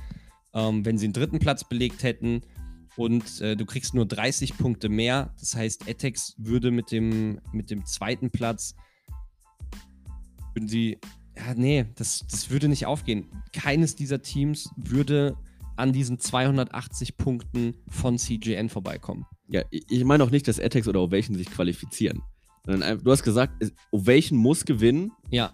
ähm, 0.53 0.83
wenn 0.85 0.97
sie 0.97 1.07
den 1.07 1.13
dritten 1.13 1.39
Platz 1.39 1.63
belegt 1.63 2.03
hätten 2.03 2.41
und 2.97 3.39
äh, 3.39 3.55
du 3.55 3.65
kriegst 3.65 3.93
nur 3.93 4.05
30 4.05 4.57
Punkte 4.57 4.89
mehr. 4.89 5.33
Das 5.39 5.55
heißt, 5.55 5.87
Etex 5.87 6.35
würde 6.37 6.71
mit 6.71 6.91
dem, 6.91 7.39
mit 7.53 7.69
dem 7.69 7.85
zweiten 7.85 8.29
Platz, 8.29 8.75
würden 10.53 10.67
sie, 10.67 10.97
ja, 11.39 11.53
nee, 11.55 11.85
das, 11.95 12.25
das 12.29 12.49
würde 12.49 12.67
nicht 12.67 12.85
aufgehen. 12.85 13.27
Keines 13.53 13.95
dieser 13.95 14.21
Teams 14.21 14.69
würde 14.75 15.37
an 15.77 15.93
diesen 15.93 16.19
280 16.19 17.15
Punkten 17.17 17.75
von 17.89 18.17
CGN 18.17 18.67
vorbeikommen. 18.69 19.25
Ja, 19.47 19.63
ich 19.71 20.03
meine 20.03 20.23
auch 20.23 20.29
nicht, 20.31 20.47
dass 20.47 20.59
Etex 20.59 20.87
oder 20.87 21.01
Ovation 21.01 21.35
sich 21.37 21.49
qualifizieren. 21.49 22.21
Sondern 22.65 23.01
Du 23.03 23.11
hast 23.11 23.23
gesagt, 23.23 23.53
es- 23.63 23.71
Ovation 23.91 24.37
muss 24.37 24.65
gewinnen, 24.65 25.11
Ja, 25.29 25.53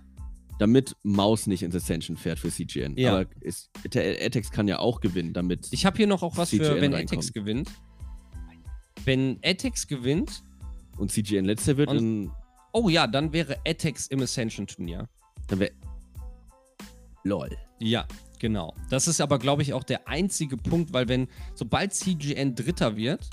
damit 0.57 0.95
Maus 1.03 1.47
nicht 1.47 1.61
ins 1.63 1.75
Ascension 1.75 2.17
fährt 2.17 2.39
für 2.39 2.49
CGN. 2.49 2.97
Ja. 2.97 3.11
Aber 3.19 3.25
es, 3.41 3.69
Ete- 3.83 4.19
Etex 4.19 4.49
kann 4.51 4.67
ja 4.67 4.79
auch 4.79 4.99
gewinnen, 5.01 5.33
damit. 5.33 5.67
ich 5.71 5.85
habe 5.85 5.97
hier 5.97 6.07
noch 6.07 6.23
auch 6.23 6.35
was 6.37 6.49
für, 6.49 6.57
CGN 6.57 6.81
wenn 6.81 6.93
reinkommt. 6.93 7.19
Etex 7.19 7.33
gewinnt. 7.33 7.69
Wenn 9.03 9.37
Etex 9.43 9.87
gewinnt, 9.87 10.43
und 10.97 11.11
CGN 11.11 11.45
letzter 11.45 11.77
wird, 11.77 11.89
Und- 11.89 11.97
dann, 11.97 12.31
oh 12.73 12.89
ja, 12.89 13.05
dann 13.05 13.33
wäre 13.33 13.57
Etex 13.65 14.07
im 14.07 14.21
Ascension-Turnier. 14.21 15.07
Dann 15.47 15.59
wäre. 15.59 15.71
LOL. 17.23 17.49
Ja, 17.79 18.07
genau. 18.39 18.73
Das 18.89 19.07
ist 19.07 19.19
aber, 19.19 19.39
glaube 19.39 19.61
ich, 19.61 19.73
auch 19.73 19.83
der 19.83 20.07
einzige 20.07 20.57
Punkt, 20.57 20.93
weil 20.93 21.07
wenn, 21.07 21.27
sobald 21.55 21.93
CGN 21.93 22.55
Dritter 22.55 22.95
wird 22.95 23.27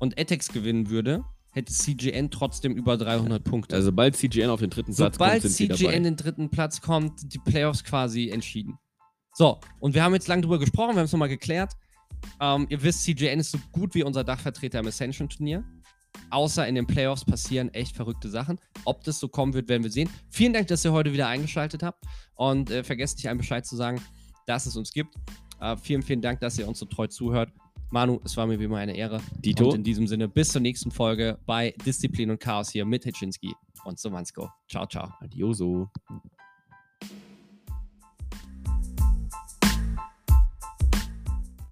und 0.00 0.18
Etex 0.18 0.48
gewinnen 0.48 0.88
würde, 0.88 1.24
hätte 1.50 1.72
CGN 1.72 2.30
trotzdem 2.30 2.74
über 2.74 2.96
300 2.96 3.44
Punkte. 3.44 3.76
Also, 3.76 3.86
sobald 3.86 4.16
CGN 4.16 4.50
auf 4.50 4.60
den 4.60 4.70
dritten 4.70 4.94
Platz 4.94 5.18
kommt, 5.18 5.30
Sobald 5.30 5.42
sind 5.42 5.76
CGN 5.76 6.04
den 6.04 6.16
dritten 6.16 6.48
Platz 6.50 6.80
kommt, 6.80 7.32
die 7.32 7.38
Playoffs 7.38 7.84
quasi 7.84 8.30
entschieden. 8.30 8.78
So, 9.34 9.60
und 9.80 9.94
wir 9.94 10.02
haben 10.02 10.14
jetzt 10.14 10.28
lange 10.28 10.42
drüber 10.42 10.58
gesprochen, 10.58 10.94
wir 10.94 10.98
haben 10.98 11.06
es 11.06 11.12
nochmal 11.12 11.28
geklärt. 11.28 11.72
Ähm, 12.40 12.66
ihr 12.68 12.82
wisst, 12.82 13.04
CGN 13.04 13.40
ist 13.40 13.50
so 13.50 13.58
gut 13.70 13.94
wie 13.94 14.02
unser 14.02 14.24
Dachvertreter 14.24 14.78
im 14.80 14.86
Ascension-Turnier. 14.86 15.64
Außer 16.30 16.66
in 16.66 16.74
den 16.74 16.86
Playoffs 16.86 17.24
passieren 17.24 17.72
echt 17.74 17.94
verrückte 17.94 18.28
Sachen. 18.28 18.58
Ob 18.84 19.04
das 19.04 19.20
so 19.20 19.28
kommen 19.28 19.54
wird, 19.54 19.68
werden 19.68 19.82
wir 19.82 19.90
sehen. 19.90 20.08
Vielen 20.30 20.52
Dank, 20.52 20.68
dass 20.68 20.84
ihr 20.84 20.92
heute 20.92 21.12
wieder 21.12 21.28
eingeschaltet 21.28 21.82
habt. 21.82 22.04
Und 22.34 22.70
äh, 22.70 22.82
vergesst 22.84 23.18
nicht, 23.18 23.28
einen 23.28 23.38
Bescheid 23.38 23.66
zu 23.66 23.76
sagen, 23.76 24.00
dass 24.46 24.66
es 24.66 24.76
uns 24.76 24.92
gibt. 24.92 25.14
Äh, 25.60 25.76
vielen, 25.76 26.02
vielen 26.02 26.22
Dank, 26.22 26.40
dass 26.40 26.58
ihr 26.58 26.66
uns 26.66 26.78
so 26.78 26.86
treu 26.86 27.06
zuhört. 27.06 27.50
Manu, 27.90 28.20
es 28.24 28.36
war 28.38 28.46
mir 28.46 28.58
wie 28.58 28.64
immer 28.64 28.78
eine 28.78 28.96
Ehre. 28.96 29.20
Dito. 29.38 29.68
Und 29.68 29.74
in 29.76 29.84
diesem 29.84 30.06
Sinne, 30.06 30.26
bis 30.26 30.48
zur 30.48 30.62
nächsten 30.62 30.90
Folge 30.90 31.38
bei 31.44 31.74
Disziplin 31.84 32.30
und 32.30 32.40
Chaos 32.40 32.70
hier 32.70 32.86
mit 32.86 33.04
Hitchinski 33.04 33.54
und 33.84 33.98
Somansko. 33.98 34.48
Ciao, 34.68 34.86
ciao. 34.86 35.12
Adioso. 35.20 35.90